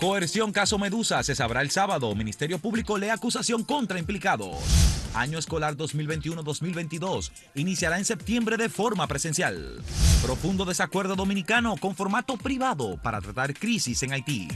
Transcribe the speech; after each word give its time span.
Coerción 0.00 0.50
caso 0.50 0.78
Medusa 0.78 1.22
se 1.22 1.34
sabrá 1.34 1.60
el 1.60 1.70
sábado. 1.70 2.14
Ministerio 2.14 2.58
Público 2.58 2.96
lee 2.96 3.10
acusación 3.10 3.64
contra 3.64 3.98
implicados. 3.98 4.56
Año 5.12 5.38
escolar 5.38 5.76
2021-2022 5.76 7.30
iniciará 7.54 7.98
en 7.98 8.06
septiembre 8.06 8.56
de 8.56 8.70
forma 8.70 9.06
presencial. 9.06 9.82
Profundo 10.22 10.64
desacuerdo 10.64 11.16
dominicano 11.16 11.76
con 11.76 11.94
formato 11.94 12.38
privado 12.38 12.96
para 13.02 13.20
tratar 13.20 13.52
crisis 13.52 14.02
en 14.02 14.14
Haití. 14.14 14.48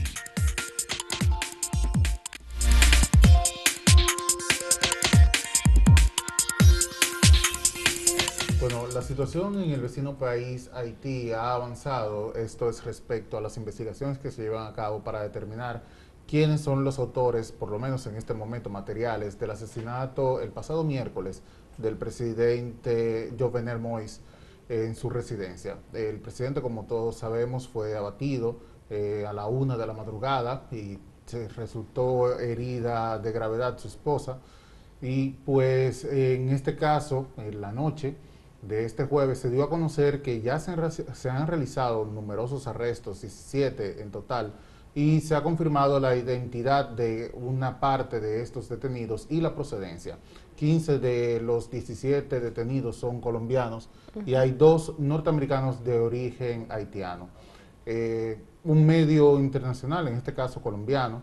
La 8.95 9.01
situación 9.01 9.61
en 9.61 9.71
el 9.71 9.81
vecino 9.81 10.17
país 10.17 10.69
Haití 10.73 11.33
ha 11.33 11.53
avanzado. 11.53 12.33
Esto 12.33 12.69
es 12.69 12.85
respecto 12.85 13.37
a 13.37 13.41
las 13.41 13.57
investigaciones 13.57 14.17
que 14.17 14.31
se 14.31 14.43
llevan 14.43 14.67
a 14.67 14.73
cabo 14.73 15.03
para 15.03 15.21
determinar 15.21 15.83
quiénes 16.25 16.61
son 16.61 16.85
los 16.85 16.97
autores, 16.97 17.51
por 17.51 17.69
lo 17.69 17.77
menos 17.77 18.07
en 18.07 18.15
este 18.15 18.33
momento 18.33 18.69
materiales, 18.69 19.37
del 19.37 19.51
asesinato 19.51 20.39
el 20.39 20.51
pasado 20.51 20.85
miércoles 20.85 21.41
del 21.77 21.97
presidente 21.97 23.33
Jovenel 23.37 23.81
Moïse 23.81 24.21
en 24.69 24.95
su 24.95 25.09
residencia. 25.09 25.77
El 25.91 26.21
presidente, 26.21 26.61
como 26.61 26.85
todos 26.85 27.17
sabemos, 27.17 27.67
fue 27.67 27.97
abatido 27.97 28.59
eh, 28.89 29.25
a 29.27 29.33
la 29.33 29.47
una 29.47 29.75
de 29.75 29.87
la 29.87 29.93
madrugada 29.93 30.67
y 30.71 30.99
se 31.25 31.49
resultó 31.49 32.39
herida 32.39 33.19
de 33.19 33.33
gravedad 33.33 33.77
su 33.77 33.89
esposa. 33.89 34.37
Y 35.01 35.31
pues 35.31 36.05
en 36.05 36.47
este 36.47 36.77
caso, 36.77 37.27
en 37.35 37.59
la 37.59 37.73
noche, 37.73 38.15
de 38.67 38.85
este 38.85 39.05
jueves 39.05 39.39
se 39.39 39.49
dio 39.49 39.63
a 39.63 39.69
conocer 39.69 40.21
que 40.21 40.41
ya 40.41 40.59
se 40.59 40.71
han, 40.71 40.91
se 40.91 41.29
han, 41.29 41.47
realizado 41.47 42.05
numerosos 42.05 42.67
arrestos, 42.67 43.21
17 43.21 44.01
en 44.01 44.11
total, 44.11 44.53
y 44.93 45.21
se 45.21 45.35
ha 45.35 45.43
confirmado 45.43 45.99
la 45.99 46.15
identidad 46.15 46.89
de 46.89 47.31
una 47.35 47.79
parte 47.79 48.19
de 48.19 48.41
estos 48.41 48.69
detenidos 48.69 49.27
y 49.29 49.41
la 49.41 49.53
procedencia. 49.53 50.17
15 50.55 50.99
de 50.99 51.41
los 51.41 51.69
17 51.69 52.39
detenidos 52.39 52.95
son 52.95 53.19
colombianos 53.19 53.89
uh 54.15 54.19
-huh. 54.19 54.27
y 54.27 54.35
hay 54.35 54.51
dos 54.51 54.97
norteamericanos 54.97 55.83
de 55.83 55.99
origen 55.99 56.67
haitiano. 56.69 57.27
Eh, 57.85 58.41
un 58.63 58.85
medio 58.85 59.37
internacional, 59.37 60.07
en 60.07 60.15
este 60.15 60.33
caso 60.33 60.61
colombiano, 60.61 61.21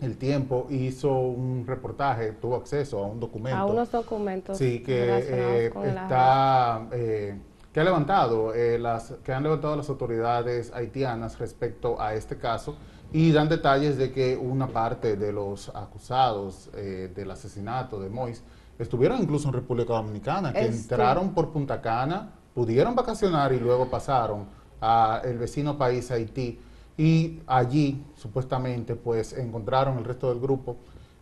el 0.00 0.16
Tiempo 0.16 0.66
hizo 0.70 1.12
un 1.12 1.64
reportaje, 1.66 2.32
tuvo 2.32 2.56
acceso 2.56 3.04
a 3.04 3.06
un 3.06 3.20
documento. 3.20 3.58
A 3.58 3.64
unos 3.64 3.90
documentos. 3.90 4.58
Sí, 4.58 4.82
que 4.82 5.04
eh, 5.08 5.66
está, 5.66 6.86
eh, 6.92 7.38
que 7.72 7.80
ha 7.80 7.84
levantado, 7.84 8.54
eh, 8.54 8.78
las, 8.78 9.14
que 9.24 9.32
han 9.32 9.42
levantado 9.42 9.76
las 9.76 9.88
autoridades 9.88 10.72
haitianas 10.74 11.38
respecto 11.38 12.00
a 12.00 12.14
este 12.14 12.36
caso 12.36 12.76
y 13.12 13.32
dan 13.32 13.48
detalles 13.48 13.96
de 13.96 14.10
que 14.10 14.36
una 14.36 14.68
parte 14.68 15.16
de 15.16 15.32
los 15.32 15.68
acusados 15.68 16.70
del 16.72 17.30
asesinato 17.30 18.00
de 18.00 18.08
Mois 18.10 18.42
estuvieron 18.76 19.22
incluso 19.22 19.48
en 19.48 19.54
República 19.54 19.92
Dominicana, 19.92 20.52
que 20.52 20.66
este. 20.66 20.94
entraron 20.94 21.32
por 21.32 21.50
Punta 21.50 21.80
Cana, 21.80 22.32
pudieron 22.54 22.96
vacacionar 22.96 23.52
y 23.52 23.60
luego 23.60 23.88
pasaron 23.88 24.46
al 24.80 25.38
vecino 25.38 25.78
país 25.78 26.10
Haití 26.10 26.58
y 26.96 27.40
allí 27.46 28.02
supuestamente 28.16 28.94
pues 28.94 29.32
encontraron 29.32 29.98
el 29.98 30.04
resto 30.04 30.28
del 30.28 30.40
grupo 30.40 30.76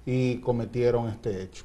y 0.05 0.39
cometieron 0.39 1.09
este 1.09 1.42
hecho. 1.42 1.64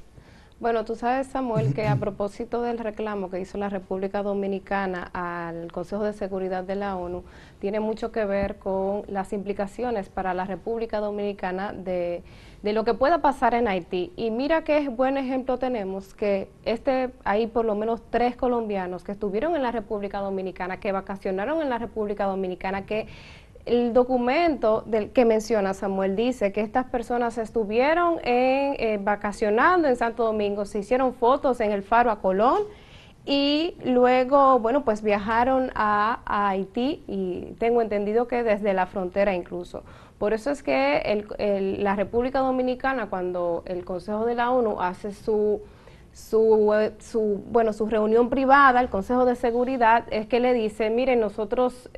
Bueno, 0.60 0.84
tú 0.84 0.96
sabes, 0.96 1.28
Samuel, 1.28 1.72
que 1.72 1.86
a 1.86 1.94
propósito 2.00 2.62
del 2.62 2.78
reclamo 2.78 3.30
que 3.30 3.38
hizo 3.38 3.58
la 3.58 3.68
República 3.68 4.24
Dominicana 4.24 5.08
al 5.12 5.70
Consejo 5.70 6.02
de 6.02 6.12
Seguridad 6.12 6.64
de 6.64 6.74
la 6.74 6.96
ONU, 6.96 7.22
tiene 7.60 7.78
mucho 7.78 8.10
que 8.10 8.24
ver 8.24 8.56
con 8.56 9.02
las 9.06 9.32
implicaciones 9.32 10.08
para 10.08 10.34
la 10.34 10.44
República 10.46 10.98
Dominicana 10.98 11.72
de, 11.72 12.24
de 12.62 12.72
lo 12.72 12.84
que 12.84 12.94
pueda 12.94 13.22
pasar 13.22 13.54
en 13.54 13.68
Haití. 13.68 14.12
Y 14.16 14.32
mira 14.32 14.64
qué 14.64 14.88
buen 14.88 15.16
ejemplo 15.16 15.58
tenemos, 15.58 16.12
que 16.12 16.50
este 16.64 17.10
hay 17.22 17.46
por 17.46 17.64
lo 17.64 17.76
menos 17.76 18.02
tres 18.10 18.34
colombianos 18.34 19.04
que 19.04 19.12
estuvieron 19.12 19.54
en 19.54 19.62
la 19.62 19.70
República 19.70 20.18
Dominicana, 20.18 20.80
que 20.80 20.90
vacacionaron 20.90 21.62
en 21.62 21.70
la 21.70 21.78
República 21.78 22.24
Dominicana, 22.24 22.84
que 22.84 23.06
el 23.66 23.92
documento 23.92 24.84
que 25.12 25.24
menciona 25.24 25.74
Samuel 25.74 26.16
dice 26.16 26.52
que 26.52 26.62
estas 26.62 26.86
personas 26.86 27.38
estuvieron 27.38 28.18
eh, 28.24 28.98
vacacionando 29.02 29.88
en 29.88 29.96
Santo 29.96 30.24
Domingo, 30.24 30.64
se 30.64 30.78
hicieron 30.78 31.14
fotos 31.14 31.60
en 31.60 31.72
el 31.72 31.82
Faro 31.82 32.10
a 32.10 32.20
Colón 32.20 32.62
y 33.30 33.74
luego, 33.84 34.58
bueno, 34.58 34.86
pues 34.86 35.02
viajaron 35.02 35.70
a, 35.74 36.20
Haití 36.24 37.04
y 37.06 37.54
tengo 37.58 37.82
entendido 37.82 38.26
que 38.26 38.42
desde 38.42 38.72
la 38.72 38.86
frontera 38.86 39.34
incluso. 39.34 39.82
Por 40.16 40.32
eso 40.32 40.50
es 40.50 40.62
que 40.62 41.26
la 41.78 41.94
República 41.94 42.38
Dominicana, 42.38 43.10
cuando 43.10 43.64
el 43.66 43.84
Consejo 43.84 44.24
de 44.24 44.34
la 44.34 44.50
ONU 44.50 44.80
hace 44.80 45.12
su, 45.12 45.60
su, 46.14 46.74
su, 47.00 47.44
bueno, 47.50 47.74
su 47.74 47.86
reunión 47.86 48.30
privada, 48.30 48.80
el 48.80 48.88
Consejo 48.88 49.26
de 49.26 49.36
Seguridad, 49.36 50.04
es 50.10 50.26
que 50.26 50.40
le 50.40 50.54
dice, 50.54 50.88
miren, 50.88 51.20
nosotros 51.20 51.90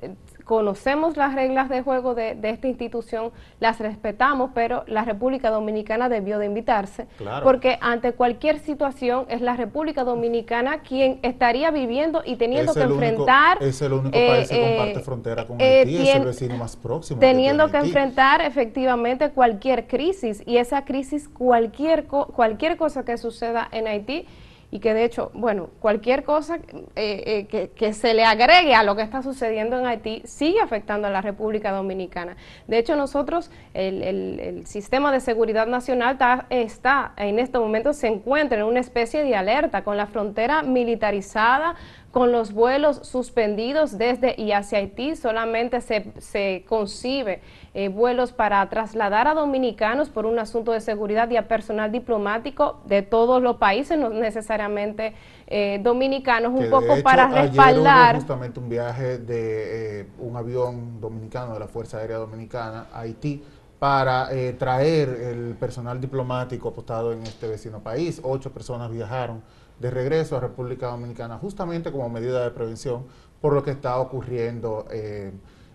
conocemos 0.50 1.16
las 1.16 1.36
reglas 1.36 1.68
de 1.68 1.80
juego 1.82 2.16
de, 2.16 2.34
de, 2.34 2.50
esta 2.50 2.66
institución, 2.66 3.30
las 3.60 3.78
respetamos, 3.78 4.50
pero 4.52 4.82
la 4.88 5.04
República 5.04 5.48
Dominicana 5.48 6.08
debió 6.08 6.40
de 6.40 6.46
invitarse, 6.46 7.06
claro. 7.18 7.44
porque 7.44 7.78
ante 7.80 8.14
cualquier 8.14 8.58
situación 8.58 9.26
es 9.28 9.42
la 9.42 9.54
República 9.54 10.02
Dominicana 10.02 10.80
quien 10.80 11.20
estaría 11.22 11.70
viviendo 11.70 12.22
y 12.26 12.34
teniendo 12.34 12.72
es 12.72 12.78
que 12.78 12.82
enfrentar... 12.82 13.58
Único, 13.58 13.70
es 13.70 13.80
el 13.80 13.92
único 13.92 14.18
eh, 14.18 14.26
país 14.28 14.48
que 14.48 14.60
comparte 14.60 14.98
eh, 14.98 15.02
frontera 15.04 15.46
con 15.46 15.60
eh, 15.60 15.78
Haití, 15.82 16.08
es 16.08 16.16
el 16.16 16.24
vecino 16.24 16.56
más 16.56 16.74
próximo. 16.74 17.20
Teniendo 17.20 17.66
que, 17.66 17.70
que 17.70 17.78
enfrentar 17.78 18.40
efectivamente 18.40 19.30
cualquier 19.30 19.86
crisis, 19.86 20.42
y 20.44 20.56
esa 20.56 20.84
crisis, 20.84 21.28
cualquier, 21.28 22.06
cualquier 22.08 22.76
cosa 22.76 23.04
que 23.04 23.16
suceda 23.18 23.68
en 23.70 23.86
Haití, 23.86 24.26
y 24.70 24.78
que 24.78 24.94
de 24.94 25.04
hecho, 25.04 25.31
bueno, 25.34 25.70
cualquier 25.81 26.22
cosa 26.22 26.56
eh, 26.56 27.22
eh, 27.26 27.47
que, 27.48 27.70
que, 27.70 27.92
se 27.92 28.14
le 28.14 28.25
agregue 28.25 28.75
a 28.75 28.84
lo 28.84 28.94
que 28.94 29.03
está 29.03 29.22
sucediendo 29.22 29.78
en 29.78 29.86
Haití 29.86 30.22
sigue 30.25 30.60
afectando 30.60 31.08
a 31.08 31.10
la 31.10 31.20
República 31.20 31.72
Dominicana. 31.72 32.36
De 32.69 32.78
hecho, 32.78 32.94
nosotros, 32.94 33.50
el, 33.75 34.03
el, 34.03 34.66
sistema 34.66 35.10
de 35.10 35.20
seguridad 35.20 35.66
nacional 35.66 36.19
está, 36.50 37.14
en 37.16 37.38
este 37.38 37.59
momento 37.59 37.92
se 37.92 38.06
encuentra 38.06 38.59
en 38.59 38.64
una 38.64 38.80
especie 38.80 39.25
de 39.25 39.34
alerta 39.34 39.82
con 39.82 39.97
la 39.97 40.06
frontera 40.06 40.62
militarizada, 40.62 41.75
con 42.10 42.32
los 42.32 42.53
vuelos 42.53 43.00
suspendidos 43.06 43.97
desde 43.97 44.34
y 44.37 44.53
hacia 44.53 44.78
Haití, 44.78 45.15
solamente 45.15 45.81
se, 45.81 46.12
se 46.19 46.65
concibe 46.69 47.41
eh, 47.72 47.88
vuelos 47.88 48.32
para 48.32 48.69
trasladar 48.69 49.28
a 49.28 49.34
dominicanos 49.34 50.09
por 50.10 50.26
un 50.26 50.38
asunto 50.38 50.72
de 50.72 50.81
seguridad 50.81 51.31
y 51.31 51.37
a 51.37 51.47
personal 51.47 51.93
diplomático 51.93 52.81
de 52.87 53.03
todos 53.03 53.41
los 53.41 53.56
países, 53.56 53.97
no 53.97 54.10
necesariamente 54.10 55.15
eh, 55.47 55.81
dominicanos, 55.82 56.53
que 56.53 56.65
un 56.65 56.71
poco 56.71 56.94
hecho, 56.94 57.03
para 57.04 57.28
respaldar. 57.28 58.16
justamente 58.16 58.59
un 58.59 58.69
viaje 58.69 59.19
de 59.19 60.00
eh, 60.00 60.06
un 60.19 60.37
avión 60.37 61.00
dominicano 61.00 61.54
de 61.54 61.60
la 61.60 61.69
Fuerza 61.69 61.98
Aérea 61.98 62.19
Dominicana 62.19 62.87
a 62.92 63.00
Haití 63.00 63.42
para 63.81 64.31
eh, 64.31 64.53
traer 64.53 65.09
el 65.09 65.56
personal 65.59 66.00
diplomático 66.00 66.69
apostado 66.69 67.12
en 67.12 67.22
este 67.22 67.48
vecino 67.48 67.81
país. 67.81 68.21
Ocho 68.22 68.53
personas 68.53 68.91
viajaron 68.91 69.42
de 69.80 69.91
regreso 69.91 70.36
a 70.36 70.41
República 70.41 70.88
Dominicana 70.88 71.38
justamente 71.38 71.91
como 71.91 72.08
medida 72.08 72.44
de 72.44 72.50
prevención 72.50 73.04
por 73.41 73.54
lo 73.54 73.62
que 73.62 73.70
está 73.70 73.98
ocurriendo 73.98 74.86
eh, 74.91 75.32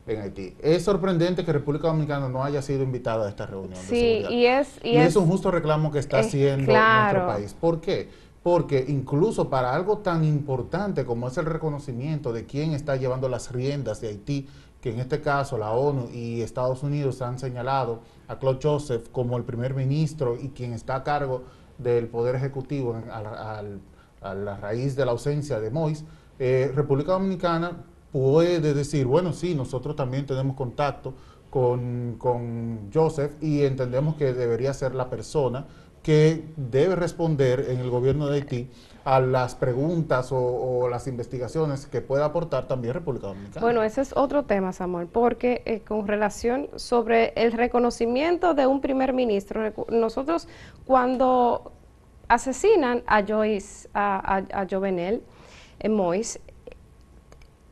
en 0.08 0.22
Haití. 0.22 0.56
Es 0.62 0.84
sorprendente 0.84 1.44
que 1.44 1.52
República 1.52 1.88
Dominicana 1.88 2.30
no 2.30 2.44
haya 2.44 2.62
sido 2.62 2.84
invitada 2.84 3.26
a 3.26 3.30
esta 3.30 3.48
reunión. 3.48 3.82
Sí, 3.84 4.24
y 4.30 4.46
es, 4.46 4.80
y, 4.84 4.90
y 4.92 4.98
es, 4.98 5.10
es, 5.10 5.16
un 5.16 5.28
justo 5.28 5.50
reclamo 5.50 5.92
que 5.92 6.00
está 6.00 6.20
haciendo 6.20 6.68
claro. 6.68 7.20
nuestro 7.20 7.36
país. 7.36 7.54
¿Por 7.60 7.82
qué? 7.82 8.10
Porque 8.44 8.86
incluso 8.88 9.50
para 9.50 9.74
algo 9.74 9.98
tan 9.98 10.24
importante 10.24 11.04
como 11.04 11.28
es 11.28 11.38
el 11.40 11.46
reconocimiento 11.46 12.32
de 12.32 12.46
quién 12.46 12.74
está 12.74 12.96
llevando 12.96 13.28
las 13.28 13.52
riendas 13.52 14.02
de 14.02 14.10
Haití, 14.10 14.48
que 14.80 14.92
en 14.92 15.00
este 15.00 15.20
caso 15.20 15.58
la 15.58 15.72
ONU 15.72 16.10
y 16.14 16.42
Estados 16.44 16.84
Unidos 16.84 17.24
han 17.24 17.40
señalado 17.40 18.02
a 18.28 18.38
Claude 18.38 18.60
Joseph 18.62 19.08
como 19.12 19.36
el 19.36 19.44
primer 19.44 19.74
ministro 19.74 20.38
y 20.40 20.50
quien 20.50 20.74
está 20.74 20.98
a 20.98 21.04
cargo 21.04 21.42
del 21.80 22.08
Poder 22.08 22.36
Ejecutivo 22.36 22.96
al, 23.12 23.26
al, 23.26 23.80
a 24.26 24.34
la 24.34 24.58
raíz 24.58 24.96
de 24.96 25.06
la 25.06 25.12
ausencia 25.12 25.60
de 25.60 25.70
Mois, 25.70 26.04
eh, 26.40 26.72
República 26.74 27.14
Dominicana 27.14 27.84
puede 28.12 28.60
decir, 28.74 29.06
bueno, 29.06 29.34
sí, 29.34 29.56
nosotros 29.56 29.96
también 29.96 30.26
tenemos 30.26 30.56
contacto 30.56 31.14
con, 31.50 32.16
con 32.18 32.90
Joseph 32.94 33.34
y 33.42 33.64
entendemos 33.64 34.16
que 34.16 34.34
debería 34.34 34.74
ser 34.74 34.96
la 34.96 35.10
persona 35.10 35.66
que 36.06 36.44
debe 36.56 36.96
responder 36.96 37.66
en 37.70 37.80
el 37.80 37.90
gobierno 37.90 38.28
de 38.28 38.36
Haití 38.36 38.70
a 39.06 39.20
las 39.20 39.56
preguntas 39.56 40.30
o, 40.32 40.88
las 40.88 41.08
investigaciones 41.08 41.88
que 41.88 42.02
pueda 42.02 42.26
aportar 42.26 42.68
también 42.68 42.94
República 42.94 43.28
Dominicana. 43.28 43.60
Bueno, 43.60 43.82
ese 43.82 44.02
es 44.02 44.14
otro 44.16 44.44
tema, 44.44 44.72
Samuel, 44.72 45.08
porque 45.08 45.64
eh, 45.66 45.82
con 45.82 46.08
relación 46.08 46.70
sobre 46.76 47.34
el 47.36 47.54
reconocimiento 47.54 48.54
de 48.54 48.68
un 48.68 48.82
primer 48.82 49.14
ministro, 49.14 49.74
nosotros 49.90 50.48
cuando 50.86 51.72
asesinan 52.28 53.04
a 53.08 53.24
Joyce, 53.26 53.90
a, 53.94 54.38
a, 54.38 54.62
a 54.62 54.68
Jovenel, 54.70 55.22
eh, 55.80 55.90
Mois, 55.90 56.40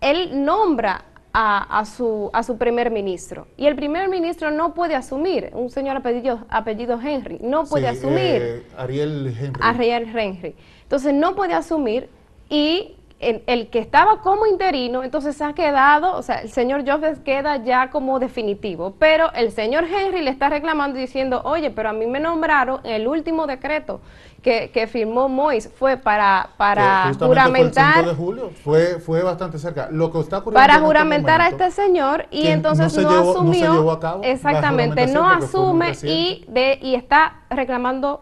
él 0.02 0.46
nombra 0.46 1.06
a, 1.34 1.84
su, 1.86 2.30
a 2.32 2.44
su 2.44 2.58
primer 2.58 2.92
ministro. 2.92 3.48
Y 3.58 3.66
el 3.66 3.76
primer 3.76 4.08
ministro 4.08 4.52
no 4.52 4.74
puede 4.74 4.96
asumir, 4.96 5.50
un 5.54 5.70
señor 5.70 5.98
apellido, 5.98 6.46
apellido 6.50 7.00
Henry, 7.02 7.40
no 7.42 7.66
puede 7.66 7.88
asumir. 7.88 8.42
Eh, 8.42 8.64
Ariel 8.78 9.36
Henry. 9.40 9.60
Ariel 9.62 10.16
Henry. 10.16 10.56
Entonces 10.84 11.14
no 11.14 11.36
puede 11.36 11.54
asumir 11.54 12.08
y 12.50 12.98
el, 13.46 13.70
que 13.70 13.80
estaba 13.80 14.22
como 14.22 14.46
interino, 14.46 15.04
entonces 15.04 15.42
ha 15.42 15.54
quedado, 15.54 16.16
o 16.16 16.22
sea, 16.22 16.42
el 16.42 16.50
señor 16.50 16.84
Joseph 16.88 17.20
queda 17.24 17.58
ya 17.58 17.90
como 17.90 18.20
definitivo, 18.20 18.94
pero 19.00 19.32
el 19.34 19.52
señor 19.52 19.86
Henry 19.86 20.22
le 20.22 20.32
está 20.32 20.50
reclamando 20.50 20.98
diciendo, 20.98 21.42
oye, 21.44 21.72
pero 21.72 21.90
a 21.90 21.94
mí 21.94 22.06
me 22.08 22.20
nombraron 22.20 22.80
el 22.84 23.08
último 23.08 23.48
decreto 23.48 24.02
que, 24.42 24.70
que 24.72 24.88
firmó 24.88 25.30
Mois 25.30 25.70
fue 25.74 25.98
para, 25.98 26.50
para 26.58 27.14
juramentar. 27.18 28.04
Fue 28.04 28.04
de 28.04 28.16
julio, 28.16 28.52
fue, 28.64 29.00
fue 29.00 29.24
bastante 29.24 29.58
cerca. 29.58 29.88
Lo 29.90 30.12
que 30.12 30.20
está 30.20 30.44
Para 30.44 30.74
este 30.74 30.86
juramentar 30.86 31.42
a 31.42 31.48
este 31.48 31.72
señor 31.72 32.28
y 32.30 32.48
entonces 32.48 32.96
no, 32.98 33.32
asumió. 33.32 34.00
exactamente, 34.22 35.08
no 35.08 35.28
asume 35.28 35.94
y, 36.04 36.46
de, 36.50 36.78
y 36.82 36.96
está 36.96 37.44
reclamando 37.50 38.22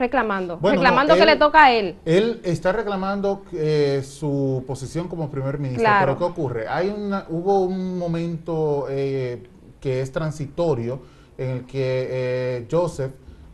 reclamando, 0.00 0.58
reclamando 0.60 1.14
que 1.14 1.26
le 1.26 1.36
toca 1.36 1.64
a 1.64 1.72
él. 1.72 1.96
Él 2.04 2.40
está 2.42 2.72
reclamando 2.72 3.44
eh, 3.52 4.02
su 4.02 4.64
posición 4.66 5.06
como 5.06 5.30
primer 5.30 5.58
ministro, 5.58 5.88
pero 6.00 6.18
¿qué 6.18 6.24
ocurre? 6.24 6.66
Hay 6.66 6.88
una, 6.88 7.26
hubo 7.28 7.60
un 7.60 7.98
momento 7.98 8.86
eh, 8.88 9.44
que 9.78 10.00
es 10.00 10.10
transitorio 10.10 11.02
en 11.38 11.50
el 11.50 11.66
que 11.66 12.08
eh, 12.10 12.68
Joseph 12.70 13.12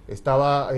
estaba, 0.09 0.69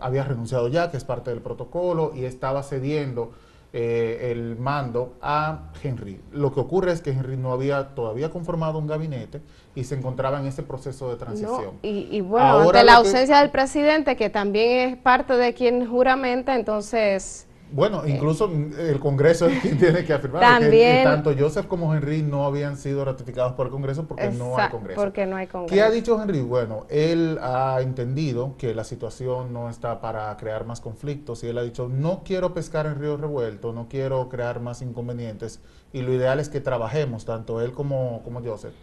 había 0.00 0.24
renunciado 0.24 0.66
ya, 0.66 0.90
que 0.90 0.96
es 0.96 1.04
parte 1.04 1.30
del 1.30 1.40
protocolo, 1.40 2.12
y 2.14 2.24
estaba 2.24 2.64
cediendo 2.64 3.30
el 3.72 4.56
mando 4.58 5.14
a 5.22 5.70
Henry. 5.82 6.20
Lo 6.30 6.52
que 6.52 6.60
ocurre 6.60 6.92
es 6.92 7.00
que 7.00 7.10
Henry 7.10 7.36
no 7.36 7.52
había 7.52 7.94
todavía 7.94 8.30
conformado 8.30 8.78
un 8.78 8.86
gabinete 8.86 9.40
y 9.74 9.84
se 9.84 9.94
encontraba 9.94 10.40
en 10.40 10.46
ese 10.46 10.62
proceso 10.62 11.08
de 11.10 11.16
transición. 11.16 11.78
y, 11.82 12.20
bueno, 12.20 12.60
ante 12.60 12.84
la 12.84 12.96
ausencia 12.96 13.38
del 13.38 13.50
presidente, 13.50 14.16
que 14.16 14.28
también 14.30 14.90
es 14.90 14.96
parte 14.96 15.34
de 15.34 15.54
quien 15.54 15.88
juramenta, 15.88 16.54
entonces... 16.54 17.46
Bueno, 17.72 18.06
incluso 18.06 18.50
el 18.78 19.00
Congreso 19.00 19.46
es 19.46 19.58
quien 19.62 19.78
tiene 19.78 20.04
que 20.04 20.12
afirmar 20.12 20.40
también, 20.40 20.98
que, 20.98 21.04
tanto 21.04 21.34
Joseph 21.36 21.66
como 21.66 21.94
Henry 21.94 22.22
no 22.22 22.44
habían 22.44 22.76
sido 22.76 23.04
ratificados 23.04 23.54
por 23.54 23.66
el 23.66 23.72
Congreso 23.72 24.06
porque 24.06 24.30
no 24.30 24.56
hay 24.56 24.70
Congreso. 24.70 25.00
Porque 25.00 25.26
no 25.26 25.36
hay 25.36 25.46
Congreso. 25.46 25.74
¿Qué 25.74 25.82
ha 25.82 25.90
dicho 25.90 26.20
Henry? 26.22 26.42
Bueno, 26.42 26.86
él 26.90 27.38
ha 27.40 27.80
entendido 27.80 28.56
que 28.58 28.74
la 28.74 28.84
situación 28.84 29.52
no 29.52 29.70
está 29.70 30.00
para 30.00 30.36
crear 30.36 30.66
más 30.66 30.80
conflictos 30.80 31.42
y 31.44 31.48
él 31.48 31.58
ha 31.58 31.62
dicho, 31.62 31.88
no 31.88 32.22
quiero 32.24 32.52
pescar 32.52 32.86
en 32.86 33.00
río 33.00 33.16
revuelto, 33.16 33.72
no 33.72 33.88
quiero 33.88 34.28
crear 34.28 34.60
más 34.60 34.82
inconvenientes 34.82 35.60
y 35.92 36.02
lo 36.02 36.12
ideal 36.12 36.40
es 36.40 36.48
que 36.48 36.60
trabajemos, 36.60 37.24
tanto 37.24 37.60
él 37.60 37.72
como, 37.72 38.22
como 38.22 38.42
Joseph, 38.42 38.74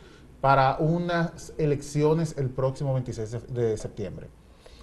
para 0.42 0.78
unas 0.80 1.54
elecciones 1.58 2.36
el 2.38 2.50
próximo 2.50 2.94
26 2.94 3.54
de 3.54 3.78
septiembre. 3.78 4.28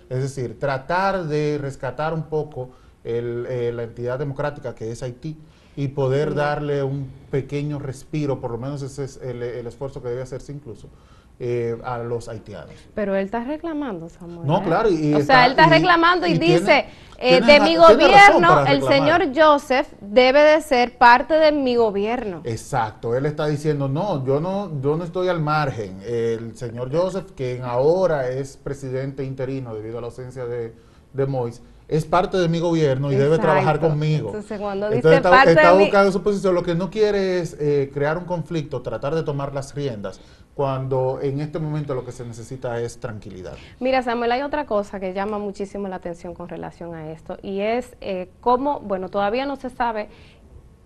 Es 0.09 0.23
decir, 0.23 0.59
tratar 0.59 1.25
de 1.25 1.59
rescatar 1.61 2.15
un 2.15 2.25
poco 2.25 2.71
eh, 3.07 3.73
la 3.75 3.85
entidad 3.85 4.19
democrática 4.19 4.75
que 4.75 4.91
es 4.91 5.03
Haití 5.03 5.37
y 5.77 5.89
poder 5.89 6.35
darle 6.35 6.83
un 6.83 7.11
pequeño 7.31 7.79
respiro, 7.79 8.41
por 8.41 8.51
lo 8.51 8.59
menos 8.59 8.83
ese 8.83 9.05
es 9.05 9.21
el, 9.23 9.43
el 9.43 9.67
esfuerzo 9.67 10.03
que 10.03 10.09
debe 10.09 10.23
hacerse 10.23 10.53
incluso, 10.53 10.89
eh, 11.39 11.77
a 11.85 11.99
los 11.99 12.31
haitianos. 12.31 12.73
Pero 12.95 13.15
él 13.15 13.27
está 13.27 13.45
reclamando, 13.45 14.09
Samuel. 14.09 14.47
No, 14.47 14.63
claro. 14.63 14.89
Y 14.89 15.13
o 15.13 15.21
sea, 15.21 15.45
él 15.45 15.51
está 15.51 15.67
reclamando 15.67 16.27
y, 16.27 16.39
dice, 16.39 16.87
eh, 17.19 17.43
de 17.43 17.61
mi 17.61 17.77
gobierno, 17.77 18.65
el 18.67 18.83
señor 18.83 19.29
Joseph 19.37 19.87
debe 20.01 20.41
de 20.41 20.63
ser 20.63 20.97
parte 20.97 21.35
de 21.35 21.53
mi 21.53 21.77
gobierno. 21.77 22.41
Exacto, 22.45 23.15
él 23.15 23.27
está 23.27 23.47
diciendo, 23.49 23.87
no, 23.87 24.25
yo 24.25 24.41
no, 24.41 24.81
yo 24.81 24.97
no 24.97 25.05
estoy 25.05 25.29
al 25.29 25.41
margen. 25.41 26.01
El 26.07 26.57
señor 26.57 26.91
Joseph, 26.91 27.33
que 27.33 27.61
ahora 27.63 28.31
es 28.31 28.57
presidente 28.57 29.23
interino 29.23 29.75
debido 29.75 29.99
a 29.99 30.01
la 30.01 30.07
ausencia 30.07 30.47
de, 30.47 30.75
de 31.13 31.27
Mois, 31.27 31.61
es 31.89 32.05
parte 32.05 32.37
de 32.37 32.49
mi 32.49 32.59
gobierno 32.59 33.13
y 33.13 33.15
debe 33.15 33.39
trabajar 33.39 33.79
conmigo. 33.79 34.29
Entonces, 34.29 34.59
cuando 34.59 34.91
dice 34.91 35.21
parte 35.21 35.51
está 35.51 35.73
de 35.73 35.79
buscando 35.79 36.11
su 36.11 36.23
posición. 36.23 36.55
Lo 36.55 36.63
que 36.63 36.75
no 36.75 36.91
quiere 36.91 37.41
es 37.41 37.57
eh, 37.61 37.91
crear 37.93 38.19
un 38.19 38.25
conflicto, 38.25 38.83
tratar 38.83 39.15
de 39.15 39.23
tomar 39.23 39.55
las 39.55 39.75
riendas, 39.75 40.21
cuando 40.55 41.21
en 41.21 41.41
este 41.41 41.59
momento 41.59 41.95
lo 41.95 42.05
que 42.05 42.13
se 42.13 42.25
necesita 42.25 42.81
es 42.81 42.99
tranquilidad. 42.99 43.55
Mira, 43.79 44.03
Samuel, 44.03 44.33
hay 44.33 44.43
otra 44.43 44.67
cosa 44.67 44.99
que 44.99 45.13
llama 45.13 45.39
muchísimo 45.39 45.87
la 45.87 45.97
atención 45.97 46.35
con 46.35 46.49
relación 46.49 46.95
a 46.95 47.13
esto 47.13 47.39
y 47.43 47.61
es 47.61 47.97
eh, 48.01 48.31
cómo, 48.41 48.81
bueno, 48.81 49.09
todavía 49.09 49.47
no 49.47 49.57
se 49.57 49.71
sabe 49.71 50.09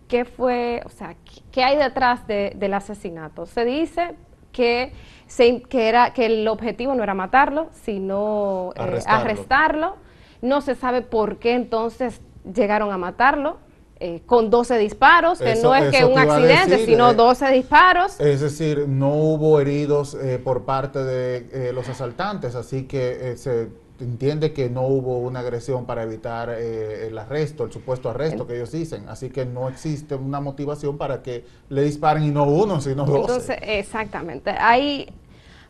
qué 0.06 0.24
fue, 0.24 0.82
o 0.84 0.90
sea, 0.90 1.16
qué 1.52 1.62
hay 1.62 1.78
detrás 1.78 2.26
del 2.26 2.74
asesinato. 2.74 3.46
Se 3.46 3.64
dice 3.64 4.16
que, 4.52 4.92
se, 5.26 5.62
que, 5.62 5.88
era, 5.88 6.12
que 6.12 6.26
el 6.26 6.48
objetivo 6.48 6.94
no 6.94 7.04
era 7.04 7.14
matarlo, 7.14 7.68
sino 7.72 8.72
eh, 8.74 9.00
arrestarlo 9.06 9.94
no 10.42 10.60
se 10.60 10.74
sabe 10.74 11.02
por 11.02 11.38
qué 11.38 11.54
entonces 11.54 12.20
llegaron 12.54 12.92
a 12.92 12.98
matarlo. 12.98 13.58
Eh, 14.02 14.22
con 14.24 14.48
12 14.48 14.78
disparos, 14.78 15.40
que 15.40 15.56
no 15.56 15.74
es 15.74 15.94
que 15.94 16.06
un 16.06 16.18
accidente, 16.18 16.86
sino 16.86 17.12
12 17.12 17.44
eh, 17.44 17.52
disparos. 17.52 18.18
Es 18.18 18.40
decir, 18.40 18.88
no 18.88 19.12
hubo 19.12 19.60
heridos 19.60 20.14
eh, 20.14 20.40
por 20.42 20.64
parte 20.64 21.04
de 21.04 21.70
los 21.74 21.86
asaltantes, 21.86 22.54
así 22.54 22.84
que 22.84 23.34
se 23.36 23.68
entiende 24.00 24.54
que 24.54 24.70
no 24.70 24.86
hubo 24.86 25.18
una 25.18 25.40
agresión 25.40 25.84
para 25.84 26.02
evitar 26.02 26.48
el 26.48 27.18
arresto, 27.18 27.64
el 27.64 27.72
supuesto 27.72 28.08
arresto 28.08 28.46
que 28.46 28.54
ellos 28.54 28.72
dicen, 28.72 29.06
así 29.06 29.28
que 29.28 29.44
no 29.44 29.68
existe 29.68 30.14
una 30.14 30.40
motivación 30.40 30.96
para 30.96 31.22
que 31.22 31.44
le 31.68 31.82
disparen 31.82 32.24
y 32.24 32.30
no 32.30 32.44
uno, 32.44 32.80
sino 32.80 33.04
12. 33.04 33.20
Entonces, 33.20 33.58
exactamente. 33.60 34.48
Hay, 34.52 35.12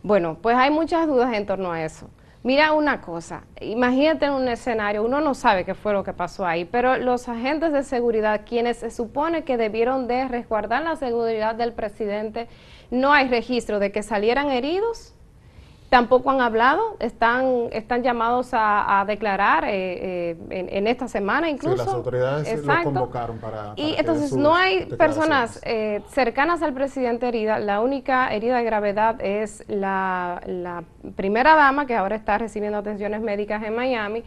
bueno, 0.04 0.38
pues 0.40 0.56
hay 0.56 0.70
muchas 0.70 1.08
dudas 1.08 1.34
en 1.34 1.46
torno 1.46 1.72
a 1.72 1.82
eso. 1.84 2.06
Mira 2.42 2.72
una 2.72 3.02
cosa, 3.02 3.44
imagínate 3.60 4.24
en 4.24 4.32
un 4.32 4.48
escenario, 4.48 5.04
uno 5.04 5.20
no 5.20 5.34
sabe 5.34 5.66
qué 5.66 5.74
fue 5.74 5.92
lo 5.92 6.04
que 6.04 6.14
pasó 6.14 6.46
ahí, 6.46 6.64
pero 6.64 6.96
los 6.96 7.28
agentes 7.28 7.70
de 7.70 7.82
seguridad, 7.82 8.46
quienes 8.46 8.78
se 8.78 8.90
supone 8.90 9.44
que 9.44 9.58
debieron 9.58 10.08
de 10.08 10.26
resguardar 10.26 10.82
la 10.82 10.96
seguridad 10.96 11.54
del 11.54 11.74
presidente, 11.74 12.48
no 12.90 13.12
hay 13.12 13.28
registro 13.28 13.78
de 13.78 13.92
que 13.92 14.02
salieran 14.02 14.48
heridos 14.48 15.14
tampoco 15.90 16.30
han 16.30 16.40
hablado, 16.40 16.96
están, 17.00 17.66
están 17.72 18.04
llamados 18.04 18.50
a, 18.52 19.04
declarar 19.08 19.64
eh, 19.64 20.36
eh, 20.40 20.66
en, 20.70 20.86
esta 20.86 21.08
semana 21.08 21.50
incluso. 21.50 21.78
Sí, 21.78 21.84
las 21.84 21.94
autoridades 21.94 22.64
lo 22.64 22.82
convocaron 22.84 23.38
para... 23.38 23.72
y 23.74 23.96
entonces 23.98 24.32
no 24.32 24.54
hay 24.54 24.86
personas 24.86 25.60
eh, 25.64 26.02
cercanas 26.08 26.62
al 26.62 26.72
presidente 26.74 27.26
herida, 27.26 27.58
la 27.58 27.80
única 27.80 28.32
herida 28.32 28.58
de 28.58 28.64
gravedad 28.64 29.20
es 29.20 29.64
la, 29.66 30.40
la 30.46 30.84
primera 31.16 31.56
dama 31.56 31.86
que 31.86 31.96
ahora 31.96 32.14
está 32.14 32.38
recibiendo 32.38 32.78
atenciones 32.78 33.20
médicas 33.20 33.62
en 33.64 33.74
Miami, 33.74 34.22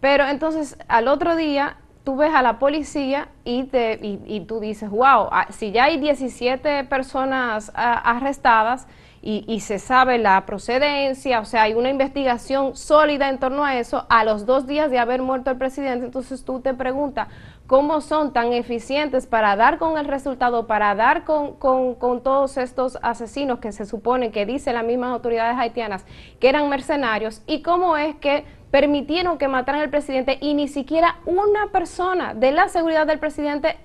pero 0.00 0.26
entonces 0.26 0.76
al 0.88 1.06
otro 1.06 1.36
día 1.36 1.76
tú 2.02 2.16
ves 2.16 2.34
a 2.34 2.42
la 2.42 2.58
policía 2.58 3.28
y, 3.44 3.64
te, 3.64 4.00
y, 4.02 4.40
tú 4.40 4.58
dices, 4.58 4.90
wow, 4.90 5.28
ah, 5.30 5.46
si 5.50 5.70
ya 5.70 5.84
hay 5.84 5.98
17 5.98 6.84
personas 6.84 7.70
ah, 7.74 8.16
arrestadas, 8.16 8.88
y, 9.26 9.60
se 9.60 9.78
sabe 9.78 10.18
la 10.18 10.44
procedencia, 10.44 11.40
o 11.40 11.46
sea, 11.46 11.62
hay 11.62 11.72
una 11.72 11.88
investigación 11.88 12.76
sólida 12.76 13.30
en 13.30 13.38
torno 13.38 13.64
a 13.64 13.78
eso, 13.78 14.04
a 14.10 14.22
los 14.22 14.44
dos 14.44 14.66
días 14.66 14.90
de 14.90 14.98
haber 14.98 15.22
muerto 15.22 15.50
el 15.50 15.56
presidente, 15.56 16.04
entonces 16.04 16.44
tú 16.44 16.60
te 16.60 16.74
preguntas, 16.74 17.28
¿cómo 17.66 18.02
son 18.02 18.34
tan 18.34 18.52
eficientes 18.52 19.26
para 19.26 19.56
dar 19.56 19.78
con 19.78 19.96
el 19.96 20.04
resultado, 20.04 20.66
para 20.66 20.94
dar 20.94 21.24
con, 21.24 21.54
con, 21.54 22.22
todos 22.22 22.58
estos 22.58 22.98
asesinos 23.00 23.60
que 23.60 23.72
se 23.72 23.86
supone 23.86 24.30
que 24.30 24.44
dicen 24.44 24.74
las 24.74 24.84
mismas 24.84 25.12
autoridades 25.12 25.56
haitianas 25.56 26.04
que 26.38 26.50
eran 26.50 26.68
mercenarios? 26.68 27.40
¿Y 27.46 27.62
cómo 27.62 27.96
es 27.96 28.16
que 28.16 28.44
permitieron 28.70 29.38
que 29.38 29.48
mataran 29.48 29.80
al 29.80 29.88
presidente 29.88 30.36
y 30.42 30.52
ni 30.52 30.68
siquiera 30.68 31.16
una 31.24 31.68
persona 31.72 32.34
de 32.34 32.52
la 32.52 32.68
seguridad 32.68 33.06
del 33.06 33.20
presidente 33.20 33.78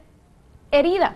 herida? 0.70 1.16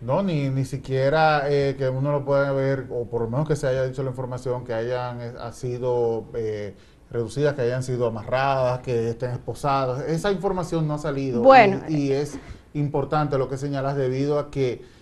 No, 0.00 0.22
ni, 0.22 0.48
ni 0.48 0.64
siquiera 0.64 1.42
eh, 1.50 1.74
que 1.76 1.88
uno 1.88 2.10
lo 2.10 2.24
pueda 2.24 2.52
ver, 2.52 2.86
o 2.90 3.04
por 3.04 3.22
lo 3.22 3.28
menos 3.28 3.46
que 3.46 3.56
se 3.56 3.66
haya 3.66 3.84
dicho 3.84 4.02
la 4.02 4.10
información, 4.10 4.64
que 4.64 4.72
hayan 4.72 5.20
eh, 5.20 5.32
ha 5.38 5.52
sido 5.52 6.24
eh, 6.34 6.74
reducidas, 7.10 7.54
que 7.54 7.62
hayan 7.62 7.82
sido 7.82 8.06
amarradas, 8.06 8.80
que 8.80 9.10
estén 9.10 9.30
esposadas. 9.32 10.08
Esa 10.08 10.32
información 10.32 10.88
no 10.88 10.94
ha 10.94 10.98
salido. 10.98 11.42
Bueno. 11.42 11.82
Y, 11.88 12.12
es 12.12 12.38
importante 12.72 13.36
lo 13.36 13.48
que 13.48 13.58
señalas 13.58 13.96
debido 13.96 14.38
a 14.38 14.50
que 14.50 15.00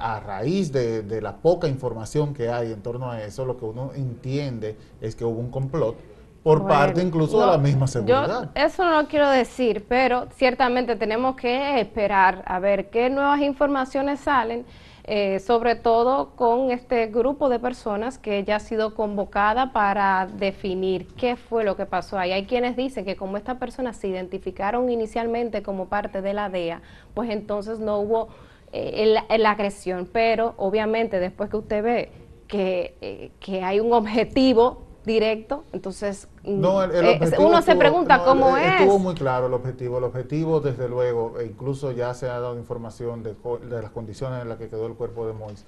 a 0.00 0.18
raíz 0.18 0.72
de, 0.72 1.02
de 1.02 1.20
la 1.20 1.36
poca 1.36 1.68
información 1.68 2.34
que 2.34 2.48
hay 2.48 2.72
en 2.72 2.82
torno 2.82 3.08
a 3.08 3.22
eso, 3.22 3.44
lo 3.44 3.56
que 3.56 3.66
uno 3.66 3.92
entiende 3.94 4.76
es 5.00 5.14
que 5.14 5.24
hubo 5.24 5.38
un 5.38 5.52
complot 5.52 5.96
por 6.42 6.66
parte 6.66 7.02
incluso 7.02 7.40
de 7.40 7.46
la 7.46 7.58
misma 7.58 7.86
seguridad. 7.86 8.50
Yo 8.54 8.62
eso 8.62 8.84
no 8.84 9.02
lo 9.02 9.08
quiero 9.08 9.28
decir, 9.28 9.84
pero 9.88 10.28
ciertamente 10.34 10.96
tenemos 10.96 11.36
que 11.36 11.80
esperar 11.80 12.42
a 12.46 12.58
ver 12.58 12.88
qué 12.88 13.10
nuevas 13.10 13.40
informaciones 13.42 14.20
salen, 14.20 14.64
eh, 15.04 15.38
sobre 15.40 15.74
todo 15.74 16.30
con 16.36 16.70
este 16.70 17.08
grupo 17.08 17.48
de 17.48 17.58
personas 17.58 18.16
que 18.16 18.42
ya 18.44 18.56
ha 18.56 18.60
sido 18.60 18.94
convocada 18.94 19.72
para 19.72 20.28
definir 20.32 21.08
qué 21.14 21.36
fue 21.36 21.64
lo 21.64 21.76
que 21.76 21.84
pasó 21.84 22.18
ahí. 22.18 22.32
Hay 22.32 22.46
quienes 22.46 22.74
dicen 22.76 23.04
que 23.04 23.16
como 23.16 23.36
estas 23.36 23.58
personas 23.58 23.96
se 23.96 24.08
identificaron 24.08 24.88
inicialmente 24.88 25.62
como 25.62 25.88
parte 25.88 26.22
de 26.22 26.32
la 26.32 26.48
DEA, 26.48 26.80
pues 27.12 27.28
entonces 27.30 27.80
no 27.80 27.98
hubo 27.98 28.28
eh, 28.72 29.14
la 29.36 29.50
agresión, 29.50 30.08
pero 30.10 30.54
obviamente 30.56 31.18
después 31.18 31.50
que 31.50 31.56
usted 31.56 31.82
ve 31.82 32.12
que, 32.46 32.96
eh, 33.00 33.30
que 33.40 33.62
hay 33.62 33.80
un 33.80 33.92
objetivo 33.92 34.89
directo, 35.04 35.64
entonces 35.72 36.28
mm, 36.44 36.64
eh, 36.92 37.20
uno 37.38 37.62
se 37.62 37.76
pregunta 37.76 38.22
cómo 38.24 38.56
es. 38.56 38.80
Estuvo 38.80 38.98
muy 38.98 39.14
claro 39.14 39.46
el 39.46 39.54
objetivo. 39.54 39.98
El 39.98 40.04
objetivo, 40.04 40.60
desde 40.60 40.88
luego, 40.88 41.38
e 41.38 41.46
incluso 41.46 41.92
ya 41.92 42.14
se 42.14 42.26
ha 42.26 42.40
dado 42.40 42.58
información 42.58 43.22
de, 43.22 43.34
las 43.68 43.90
condiciones 43.90 44.42
en 44.42 44.48
las 44.48 44.58
que 44.58 44.68
quedó 44.68 44.86
el 44.86 44.94
cuerpo 44.94 45.26
de 45.26 45.32
Mois. 45.32 45.64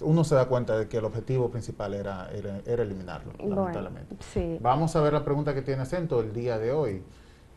Uno 0.00 0.24
se 0.24 0.34
da 0.34 0.44
cuenta 0.44 0.76
de 0.78 0.88
que 0.88 0.98
el 0.98 1.04
objetivo 1.06 1.50
principal 1.50 1.94
era, 1.94 2.28
era, 2.30 2.82
eliminarlo, 2.82 3.32
lamentablemente. 3.38 4.14
Vamos 4.60 4.94
a 4.94 5.00
ver 5.00 5.14
la 5.14 5.24
pregunta 5.24 5.54
que 5.54 5.62
tiene 5.62 5.82
acento 5.82 6.20
el 6.20 6.34
día 6.34 6.58
de 6.58 6.72
hoy. 6.72 7.02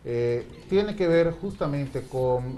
Eh, 0.05 0.48
tiene 0.69 0.95
que 0.95 1.07
ver 1.07 1.33
justamente 1.33 2.03
con 2.03 2.57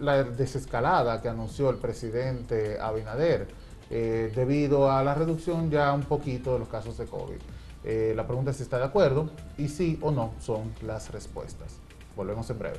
la 0.00 0.22
desescalada 0.24 1.22
que 1.22 1.28
anunció 1.28 1.70
el 1.70 1.76
presidente 1.76 2.78
Abinader 2.78 3.48
eh, 3.90 4.30
debido 4.34 4.90
a 4.90 5.02
la 5.02 5.14
reducción 5.14 5.70
ya 5.70 5.94
un 5.94 6.02
poquito 6.02 6.52
de 6.52 6.58
los 6.58 6.68
casos 6.68 6.98
de 6.98 7.06
COVID. 7.06 7.38
Eh, 7.84 8.12
la 8.16 8.26
pregunta 8.26 8.50
es 8.50 8.56
si 8.56 8.62
está 8.62 8.78
de 8.78 8.84
acuerdo 8.84 9.30
y 9.56 9.68
sí 9.68 9.98
o 10.02 10.10
no 10.10 10.32
son 10.40 10.74
las 10.82 11.10
respuestas. 11.12 11.76
Volvemos 12.16 12.48
en 12.50 12.58
breve. 12.58 12.78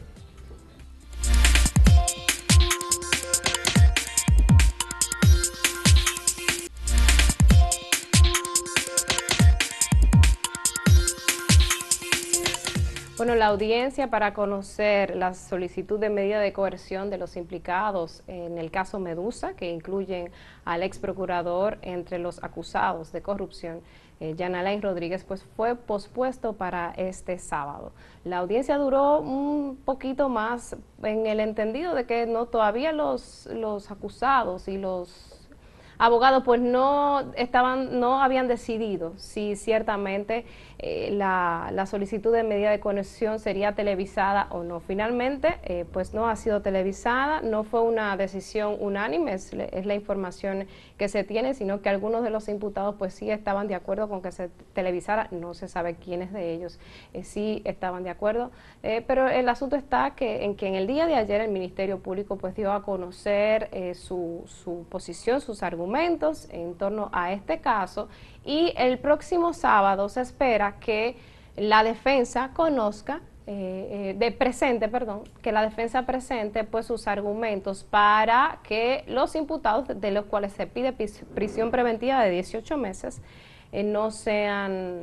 Bueno, 13.19 13.35
la 13.35 13.47
audiencia 13.47 14.09
para 14.09 14.33
conocer 14.33 15.13
la 15.13 15.33
solicitud 15.33 15.99
de 15.99 16.09
medida 16.09 16.39
de 16.39 16.53
coerción 16.53 17.09
de 17.09 17.17
los 17.17 17.35
implicados 17.35 18.23
en 18.27 18.57
el 18.57 18.71
caso 18.71 18.97
Medusa, 18.97 19.55
que 19.55 19.69
incluyen 19.69 20.31
al 20.63 20.83
ex 20.83 20.99
procurador 20.99 21.79
entre 21.81 22.17
los 22.17 22.41
acusados 22.41 23.11
de 23.11 23.21
corrupción, 23.21 23.81
eh, 24.19 24.35
Jan 24.37 24.55
Alain 24.55 24.81
Rodríguez, 24.81 25.23
pues 25.23 25.43
fue 25.55 25.75
pospuesto 25.75 26.53
para 26.53 26.93
este 26.97 27.37
sábado. 27.39 27.91
La 28.23 28.39
audiencia 28.39 28.77
duró 28.77 29.19
un 29.19 29.77
poquito 29.85 30.27
más 30.27 30.75
en 31.03 31.25
el 31.25 31.39
entendido 31.39 31.95
de 31.95 32.05
que 32.05 32.25
no 32.25 32.47
todavía 32.47 32.91
los, 32.91 33.47
los 33.47 33.91
acusados 33.91 34.67
y 34.67 34.77
los 34.77 35.38
abogados 35.99 36.43
pues 36.45 36.61
no 36.61 37.33
estaban, 37.35 37.99
no 37.99 38.23
habían 38.23 38.47
decidido 38.47 39.13
si 39.17 39.57
ciertamente 39.57 40.45
eh, 40.79 41.09
la, 41.11 41.71
la, 41.73 41.85
solicitud 41.85 42.31
de 42.31 42.43
medida 42.43 42.71
de 42.71 42.79
conexión 42.79 43.37
sería 43.39 43.75
televisada 43.75 44.47
o 44.49 44.63
no. 44.63 44.79
Finalmente, 44.79 45.57
eh, 45.63 45.83
pues 45.91 46.13
no 46.13 46.29
ha 46.29 46.37
sido 46.37 46.61
televisada, 46.61 47.41
no 47.41 47.65
fue 47.65 47.81
una 47.81 48.15
decisión 48.15 48.77
unánime, 48.79 49.33
es, 49.33 49.53
la 49.53 49.93
información 49.93 50.67
que 50.97 51.09
se 51.09 51.25
tiene, 51.25 51.53
sino 51.53 51.81
que 51.81 51.89
algunos 51.89 52.23
de 52.23 52.29
los 52.29 52.47
imputados 52.47 52.95
pues 52.97 53.13
sí 53.13 53.29
estaban 53.29 53.67
de 53.67 53.75
acuerdo 53.75 54.07
con 54.07 54.21
que 54.21 54.31
se 54.31 54.49
televisara, 54.71 55.27
no 55.31 55.53
se 55.53 55.67
sabe 55.67 55.95
quiénes 55.95 56.31
de 56.31 56.53
ellos 56.53 56.79
eh, 57.13 57.25
sí 57.25 57.61
estaban 57.65 58.03
de 58.03 58.09
acuerdo, 58.09 58.51
pero 58.81 59.27
el 59.27 59.49
asunto 59.49 59.75
está 59.75 60.11
que 60.11 60.45
en 60.45 60.55
que 60.55 60.67
en 60.67 60.75
el 60.75 60.87
día 60.87 61.05
de 61.05 61.15
ayer 61.15 61.41
el 61.41 61.51
Ministerio 61.51 61.99
Público 61.99 62.37
pues 62.37 62.55
dio 62.55 62.71
a 62.71 62.83
conocer 62.83 63.69
su, 63.95 64.43
su 64.45 64.85
posición, 64.89 65.41
sus 65.41 65.61
argumentos 65.61 65.88
en 66.51 66.75
torno 66.75 67.09
a 67.11 67.33
este 67.33 67.59
caso 67.59 68.07
y 68.45 68.73
el 68.77 68.99
próximo 68.99 69.53
sábado 69.53 70.09
se 70.09 70.21
espera 70.21 70.75
que 70.79 71.17
la 71.57 71.83
defensa 71.83 72.51
conozca, 72.53 73.21
eh, 73.47 74.11
eh, 74.11 74.15
de 74.17 74.31
presente, 74.31 74.89
perdón, 74.89 75.23
que 75.41 75.51
la 75.51 75.63
defensa 75.63 76.05
presente 76.05 76.63
pues 76.63 76.85
sus 76.85 77.07
argumentos 77.07 77.83
para 77.83 78.59
que 78.63 79.03
los 79.07 79.33
imputados 79.35 79.87
de 79.99 80.11
los 80.11 80.25
cuales 80.25 80.53
se 80.53 80.67
pide 80.67 80.93
prisión 80.93 81.71
preventiva 81.71 82.23
de 82.23 82.29
18 82.29 82.77
meses 82.77 83.21
eh, 83.71 83.83
no 83.83 84.11
sean, 84.11 85.01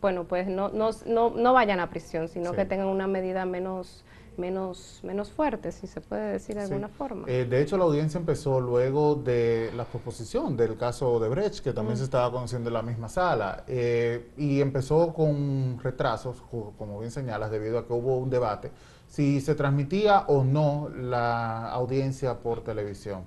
bueno, 0.00 0.24
pues 0.24 0.48
no, 0.48 0.70
no, 0.70 0.90
no, 1.06 1.52
vayan 1.52 1.78
a 1.78 1.88
prisión, 1.88 2.28
sino 2.28 2.52
que 2.52 2.64
tengan 2.64 2.88
una 2.88 3.06
medida 3.06 3.44
menos 3.44 4.04
menos, 4.38 5.00
menos 5.02 5.30
fuerte, 5.30 5.72
si 5.72 5.86
se 5.86 6.00
puede 6.00 6.32
decir 6.32 6.56
de 6.56 6.62
alguna 6.62 6.88
forma. 6.88 7.24
Eh, 7.28 7.46
de 7.48 7.62
hecho, 7.62 7.76
la 7.76 7.84
audiencia 7.84 8.18
empezó 8.18 8.60
luego 8.60 9.14
de 9.14 9.70
la 9.76 9.84
proposición 9.84 10.56
del 10.56 10.76
caso 10.76 11.18
de 11.20 11.28
Brecht, 11.28 11.60
que 11.60 11.72
también 11.72 11.96
se 11.96 12.04
estaba 12.04 12.30
conociendo 12.30 12.70
en 12.70 12.74
la 12.74 12.82
misma 12.82 13.08
sala, 13.08 13.64
eh, 13.66 14.30
y 14.36 14.60
empezó 14.60 15.12
con 15.12 15.78
retrasos, 15.82 16.42
como 16.50 16.98
bien 16.98 17.10
señalas, 17.10 17.50
debido 17.50 17.78
a 17.78 17.86
que 17.86 17.92
hubo 17.92 18.16
un 18.18 18.30
debate 18.30 18.70
si 19.14 19.40
se 19.40 19.54
transmitía 19.54 20.24
o 20.26 20.42
no 20.42 20.88
la 20.88 21.70
audiencia 21.70 22.40
por 22.40 22.64
televisión. 22.64 23.22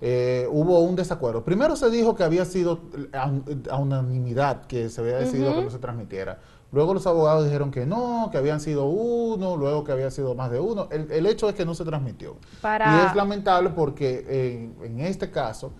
Eh, 0.00 0.46
hubo 0.50 0.80
un 0.80 0.96
desacuerdo. 0.96 1.44
Primero 1.44 1.76
se 1.76 1.90
dijo 1.90 2.14
que 2.14 2.24
había 2.24 2.44
sido 2.44 2.80
a, 3.12 3.76
unanimidad 3.78 4.66
que 4.66 4.88
se 4.88 5.00
había 5.00 5.18
decidido 5.18 5.54
que 5.54 5.62
no 5.62 5.70
se 5.70 5.78
transmitiera. 5.78 6.38
Luego 6.72 6.94
los 6.94 7.06
abogados 7.06 7.44
dijeron 7.44 7.70
que 7.70 7.84
no, 7.84 8.30
que 8.32 8.38
habían 8.38 8.58
sido 8.58 8.86
uno, 8.86 9.58
luego 9.58 9.84
que 9.84 9.92
había 9.92 10.10
sido 10.10 10.34
más 10.34 10.50
de 10.50 10.58
uno. 10.58 10.88
El, 10.90 11.26
hecho 11.26 11.48
es 11.50 11.54
que 11.54 11.66
no 11.66 11.74
se 11.74 11.84
transmitió. 11.84 12.36
Y 12.64 13.06
es 13.06 13.14
lamentable 13.14 13.70
porque 13.70 14.72
en, 14.82 15.00
este 15.00 15.30
caso, 15.30 15.72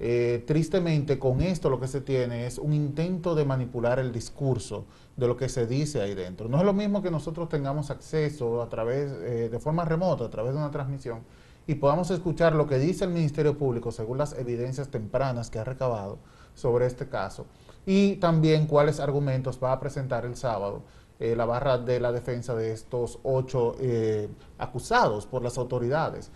eh, 0.00 0.42
tristemente 0.48 1.20
con 1.20 1.40
esto 1.40 1.70
lo 1.70 1.78
que 1.78 1.86
se 1.86 2.00
tiene 2.00 2.46
es 2.46 2.58
un 2.58 2.72
intento 2.72 3.36
de 3.36 3.44
manipular 3.44 4.00
el 4.00 4.10
discurso 4.10 4.86
de 5.16 5.28
lo 5.28 5.36
que 5.36 5.48
se 5.48 5.68
dice 5.68 6.00
ahí 6.00 6.14
dentro. 6.14 6.48
No 6.48 6.58
es 6.58 6.64
lo 6.64 6.72
mismo 6.72 7.00
que 7.00 7.12
nosotros 7.12 7.48
tengamos 7.48 7.90
acceso 7.90 8.60
a 8.60 8.68
través, 8.68 9.12
eh, 9.12 9.48
de 9.52 9.58
forma 9.60 9.84
remota, 9.84 10.24
a 10.24 10.30
través 10.30 10.52
de 10.52 10.58
una 10.58 10.72
transmisión, 10.72 11.20
y 11.68 11.76
podamos 11.76 12.10
escuchar 12.10 12.56
lo 12.56 12.66
que 12.66 12.80
dice 12.80 13.04
el 13.04 13.10
Ministerio 13.10 13.56
Público 13.56 13.92
según 13.92 14.18
las 14.18 14.32
evidencias 14.36 14.88
tempranas 14.88 15.48
que 15.48 15.60
ha 15.60 15.64
recabado 15.64 16.18
sobre 16.54 16.86
este 16.86 17.08
caso 17.08 17.46
y 17.90 18.14
también 18.14 18.68
cuáles 18.68 19.00
argumentos 19.00 19.58
va 19.60 19.72
a 19.72 19.80
presentar 19.80 20.24
el 20.24 20.36
sábado 20.36 20.84
eh, 21.18 21.34
la 21.34 21.44
barra 21.44 21.76
de 21.76 21.98
la 21.98 22.12
defensa 22.12 22.54
de 22.54 22.70
estos 22.70 23.18
ocho 23.24 23.74
eh, 23.80 24.28
acusados 24.58 25.26
por 25.26 25.42
las 25.42 25.58
autoridades. 25.58 26.30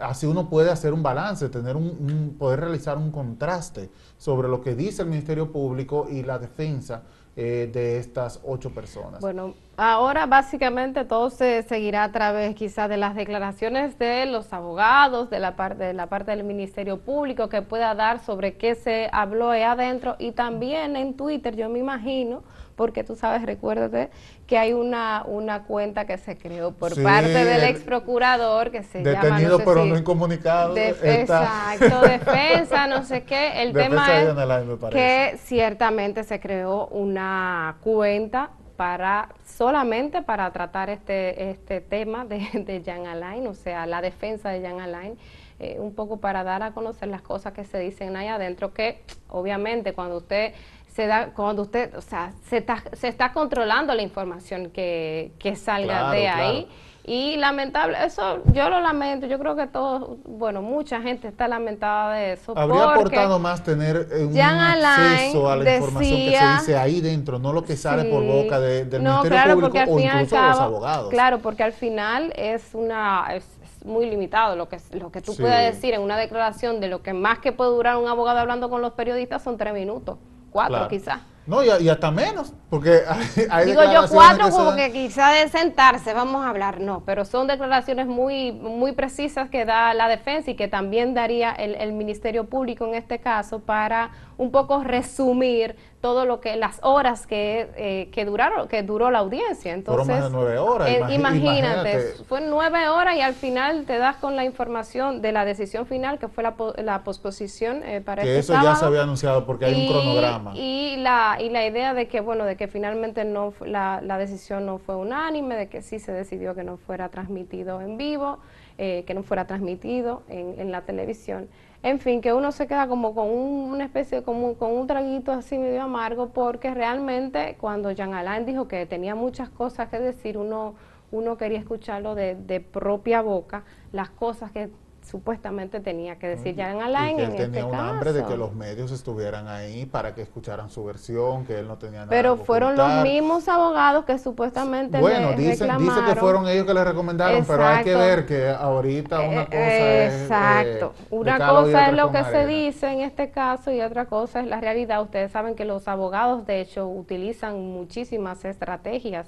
Así 0.00 0.26
uno 0.26 0.48
puede 0.48 0.70
hacer 0.70 0.94
un 0.94 1.02
balance, 1.02 1.48
tener 1.48 1.74
un, 1.74 2.36
poder 2.38 2.60
realizar 2.60 2.98
un 2.98 3.10
contraste 3.10 3.90
sobre 4.16 4.48
lo 4.48 4.60
que 4.60 4.76
dice 4.76 5.02
el 5.02 5.08
Ministerio 5.08 5.50
Público 5.50 6.06
y 6.08 6.22
la 6.22 6.38
defensa 6.38 7.02
eh, 7.34 7.68
de 7.72 7.98
estas 7.98 8.38
ocho 8.44 8.70
personas. 8.70 9.20
Bueno, 9.20 9.54
ahora 9.76 10.26
básicamente 10.26 11.04
todo 11.04 11.30
se 11.30 11.62
seguirá 11.62 12.04
a 12.04 12.12
través 12.12 12.54
quizás 12.54 12.88
de 12.88 12.96
las 12.96 13.14
declaraciones 13.14 13.98
de 13.98 14.26
los 14.26 14.52
abogados, 14.52 15.30
de 15.30 15.38
la 15.38 15.56
parte 15.56 15.84
de 15.84 15.94
la 15.94 16.06
parte 16.06 16.30
del 16.32 16.44
Ministerio 16.44 16.98
Público 16.98 17.48
que 17.48 17.62
pueda 17.62 17.94
dar 17.94 18.20
sobre 18.20 18.54
qué 18.56 18.74
se 18.74 19.08
habló 19.12 19.50
ahí 19.50 19.62
adentro 19.62 20.16
y 20.18 20.32
también 20.32 20.96
en 20.96 21.14
Twitter, 21.14 21.56
yo 21.56 21.68
me 21.68 21.78
imagino, 21.78 22.42
porque 22.76 23.04
tú 23.04 23.16
sabes, 23.16 23.42
recuérdate 23.42 24.10
que 24.46 24.58
hay 24.58 24.72
una, 24.72 25.24
una 25.26 25.64
cuenta 25.64 26.04
que 26.04 26.18
se 26.18 26.36
creó 26.36 26.72
por 26.72 27.00
parte 27.02 27.44
del 27.44 27.64
ex 27.64 27.80
procurador 27.80 28.70
que 28.70 28.82
se 28.82 29.02
llama... 29.02 29.22
Detenido 29.22 29.58
pero 29.58 29.84
no 29.84 29.96
incomunicado. 29.96 30.76
exacto, 30.76 32.00
defensa, 32.02 32.86
no 32.86 33.04
sé 33.04 33.22
qué. 33.22 33.62
El 33.62 33.72
tema 33.72 34.06
es 34.20 34.66
que 34.90 35.38
ciertamente 35.38 36.24
se 36.24 36.40
creó 36.40 36.88
una 36.88 37.76
cuenta 37.82 38.50
para 38.82 39.28
solamente 39.44 40.22
para 40.22 40.50
tratar 40.50 40.90
este 40.90 41.50
este 41.50 41.80
tema 41.80 42.24
de, 42.24 42.38
de 42.66 42.82
Jan 42.84 43.06
Alain, 43.06 43.46
o 43.46 43.54
sea, 43.54 43.86
la 43.86 44.00
defensa 44.00 44.50
de 44.50 44.60
Jan 44.60 44.80
Alain, 44.80 45.16
eh, 45.60 45.76
un 45.78 45.94
poco 45.94 46.16
para 46.16 46.42
dar 46.42 46.64
a 46.64 46.72
conocer 46.72 47.08
las 47.08 47.22
cosas 47.22 47.52
que 47.52 47.62
se 47.62 47.78
dicen 47.78 48.16
ahí 48.16 48.26
adentro, 48.26 48.74
que 48.74 49.04
obviamente 49.28 49.92
cuando 49.92 50.16
usted 50.16 50.52
se 50.88 51.06
da 51.06 51.28
cuando 51.28 51.62
usted, 51.62 51.94
o 51.94 52.00
sea, 52.00 52.32
se 52.48 52.56
está, 52.56 52.82
se 52.92 53.06
está 53.06 53.32
controlando 53.32 53.94
la 53.94 54.02
información 54.02 54.70
que, 54.70 55.30
que 55.38 55.54
salga 55.54 56.10
de 56.10 56.26
ahí. 56.26 56.68
Y 57.04 57.36
lamentable, 57.36 57.96
eso 58.04 58.42
yo 58.52 58.70
lo 58.70 58.80
lamento, 58.80 59.26
yo 59.26 59.36
creo 59.40 59.56
que 59.56 59.66
todos, 59.66 60.18
bueno, 60.24 60.62
mucha 60.62 61.00
gente 61.02 61.26
está 61.26 61.48
lamentada 61.48 62.14
de 62.14 62.34
eso. 62.34 62.56
Habría 62.56 62.84
aportado 62.84 63.40
más 63.40 63.64
tener 63.64 64.08
eh, 64.12 64.24
un 64.24 64.38
acceso 64.38 65.50
a 65.50 65.56
la 65.56 65.76
información 65.76 66.20
que 66.20 66.38
se 66.38 66.52
dice 66.52 66.76
ahí 66.76 67.00
dentro, 67.00 67.40
no 67.40 67.52
lo 67.52 67.64
que 67.64 67.76
sale 67.76 68.04
por 68.04 68.24
boca 68.24 68.60
del 68.60 69.02
Ministerio 69.02 69.54
Público 69.54 69.78
o 69.92 69.98
incluso 69.98 70.36
de 70.36 70.42
los 70.42 70.60
abogados. 70.60 71.10
Claro, 71.10 71.40
porque 71.40 71.64
al 71.64 71.72
final 71.72 72.32
es 72.36 72.70
una 72.72 73.34
es, 73.34 73.44
muy 73.84 74.08
limitado 74.08 74.54
lo 74.54 74.68
que 74.68 74.78
lo 74.92 75.10
que 75.10 75.20
tú 75.20 75.34
puedes 75.36 75.74
decir 75.74 75.92
en 75.94 76.02
una 76.02 76.16
declaración 76.16 76.78
de 76.78 76.86
lo 76.86 77.02
que 77.02 77.12
más 77.12 77.40
que 77.40 77.50
puede 77.50 77.70
durar 77.70 77.96
un 77.96 78.06
abogado 78.06 78.38
hablando 78.38 78.70
con 78.70 78.80
los 78.80 78.92
periodistas 78.92 79.42
son 79.42 79.56
tres 79.56 79.74
minutos 79.74 80.18
cuatro 80.52 80.86
quizás. 80.86 81.18
No, 81.44 81.64
y, 81.64 81.88
hasta 81.88 82.10
menos, 82.12 82.54
porque 82.70 83.00
hay, 83.50 83.66
Digo 83.66 83.82
yo 83.92 84.08
cuatro 84.08 84.48
como 84.50 84.76
que 84.76 84.92
quizás 84.92 85.42
de 85.42 85.48
sentarse, 85.48 86.14
vamos 86.14 86.44
a 86.44 86.50
hablar, 86.50 86.80
no, 86.80 87.02
pero 87.04 87.24
son 87.24 87.48
declaraciones 87.48 88.06
muy 88.06 88.52
muy 88.52 88.92
precisas 88.92 89.50
que 89.50 89.64
da 89.64 89.92
la 89.92 90.06
defensa 90.06 90.52
y 90.52 90.54
que 90.54 90.68
también 90.68 91.14
daría 91.14 91.50
el, 91.50 91.74
el 91.74 91.92
Ministerio 91.92 92.44
Público 92.44 92.86
en 92.86 92.94
este 92.94 93.18
caso 93.18 93.58
para 93.58 94.10
un 94.38 94.52
poco 94.52 94.84
resumir 94.84 95.76
todo 96.02 96.26
lo 96.26 96.40
que, 96.40 96.56
las 96.56 96.80
horas 96.82 97.26
que, 97.26 97.70
eh, 97.76 98.10
que 98.12 98.24
duraron, 98.26 98.66
que 98.68 98.82
duró 98.82 99.10
la 99.12 99.20
audiencia. 99.20 99.72
Entonces, 99.72 100.04
Fueron 100.04 100.22
más 100.22 100.30
de 100.32 100.36
nueve 100.36 100.58
horas. 100.58 100.88
eh, 100.88 101.00
imagínate, 101.14 102.00
fue 102.28 102.40
nueve 102.42 102.88
horas 102.88 103.16
y 103.16 103.20
al 103.20 103.34
final 103.34 103.84
te 103.86 103.96
das 103.98 104.16
con 104.16 104.34
la 104.36 104.44
información 104.44 105.22
de 105.22 105.30
la 105.32 105.44
decisión 105.44 105.86
final, 105.86 106.18
que 106.18 106.26
fue 106.28 106.42
la, 106.42 106.54
la 106.78 107.04
posposición 107.04 107.82
eh, 107.84 108.00
para 108.00 108.24
que 108.24 108.28
este 108.30 108.40
eso 108.40 108.52
sábado. 108.52 108.72
ya 108.74 108.76
se 108.76 108.84
había 108.84 109.02
anunciado 109.04 109.46
porque 109.46 109.66
hay 109.66 109.74
y, 109.74 109.86
un 109.86 109.92
cronograma. 109.94 110.52
Y 110.56 110.96
la, 110.96 111.38
y 111.40 111.48
la 111.50 111.64
idea 111.66 111.94
de 111.94 112.08
que, 112.08 112.20
bueno, 112.20 112.44
de 112.44 112.56
que 112.56 112.66
finalmente 112.66 113.24
no 113.24 113.54
la, 113.64 114.00
la 114.02 114.18
decisión 114.18 114.66
no 114.66 114.78
fue 114.78 114.96
unánime, 114.96 115.54
de 115.56 115.68
que 115.68 115.82
sí 115.82 116.00
se 116.00 116.10
decidió 116.12 116.54
que 116.56 116.64
no 116.64 116.78
fuera 116.78 117.10
transmitido 117.10 117.80
en 117.80 117.96
vivo, 117.96 118.38
eh, 118.76 119.04
que 119.06 119.14
no 119.14 119.22
fuera 119.22 119.46
transmitido 119.46 120.22
en, 120.28 120.58
en 120.58 120.72
la 120.72 120.80
televisión. 120.82 121.48
En 121.82 121.98
fin, 122.00 122.20
que 122.20 122.32
uno 122.32 122.52
se 122.52 122.66
queda 122.68 122.86
como 122.88 123.14
con 123.14 123.28
un- 123.30 123.70
una 123.72 123.84
especie, 123.84 124.22
como 124.22 124.56
con 124.56 124.70
un 124.72 124.86
traguito 124.86 125.32
así 125.32 125.58
medio 125.58 125.82
amargo, 125.82 126.32
porque 126.32 126.72
realmente 126.74 127.56
cuando 127.60 127.90
Jean 127.90 128.14
Alain 128.14 128.46
dijo 128.46 128.68
que 128.68 128.86
tenía 128.86 129.14
muchas 129.16 129.50
cosas 129.50 129.88
que 129.88 129.98
decir, 129.98 130.38
uno, 130.38 130.76
uno 131.10 131.36
quería 131.36 131.58
escucharlo 131.58 132.14
de, 132.14 132.36
de 132.36 132.60
propia 132.60 133.20
boca, 133.22 133.64
las 133.90 134.10
cosas 134.10 134.52
que 134.52 134.70
supuestamente 135.02 135.80
tenía 135.80 136.18
que 136.18 136.28
decir 136.28 136.54
Jean 136.56 136.80
Alain 136.80 137.20
y 137.20 137.22
que 137.22 137.24
en 137.24 137.34
él 137.34 137.36
tenía 137.36 137.60
este 137.60 137.64
un 137.64 137.78
hambre 137.78 138.12
de 138.12 138.20
caso. 138.20 138.26
que 138.26 138.36
los 138.36 138.54
medios 138.54 138.90
estuvieran 138.92 139.48
ahí 139.48 139.86
para 139.86 140.14
que 140.14 140.22
escucharan 140.22 140.70
su 140.70 140.84
versión, 140.84 141.44
que 141.44 141.58
él 141.58 141.68
no 141.68 141.78
tenía 141.78 142.06
nada 142.06 142.08
Pero 142.08 142.36
que 142.36 142.44
fueron 142.44 142.76
los 142.76 142.94
mismos 142.94 143.48
abogados 143.48 144.04
que 144.04 144.18
supuestamente 144.18 145.00
Bueno, 145.00 145.34
le 145.34 145.36
dicen, 145.36 145.76
dice 145.76 146.02
que 146.04 146.14
reclamaron. 146.14 146.16
fueron 146.16 146.48
ellos 146.48 146.66
que 146.66 146.74
le 146.74 146.84
recomendaron, 146.84 147.44
pero 147.46 147.66
hay 147.66 147.80
que 147.80 147.92
Exacto. 147.92 147.98
ver 147.98 148.26
que 148.26 148.48
ahorita 148.50 149.20
una 149.20 149.42
Eh, 149.42 149.46
cosa 149.46 150.04
es... 150.04 150.22
Exacto. 150.22 150.94
eh, 151.00 151.06
Una 151.10 151.36
cal 151.38 151.50
y 151.68 151.72
cosa 151.72 151.86
es 151.88 151.94
lo 151.94 152.10
que 152.12 152.24
se 152.24 152.46
dice 152.46 152.88
en 152.92 153.00
este 153.00 153.30
caso 153.30 153.70
y 153.72 153.80
otra 153.80 154.06
cosa 154.06 154.40
es 154.40 154.46
la 154.46 154.60
realidad. 154.60 155.02
Ustedes 155.02 155.32
saben 155.32 155.54
que 155.54 155.64
los 155.64 155.88
abogados, 155.88 156.46
de 156.46 156.60
hecho, 156.60 156.86
utilizan 156.88 157.60
muchísimas 157.72 158.44
estrategias 158.44 159.26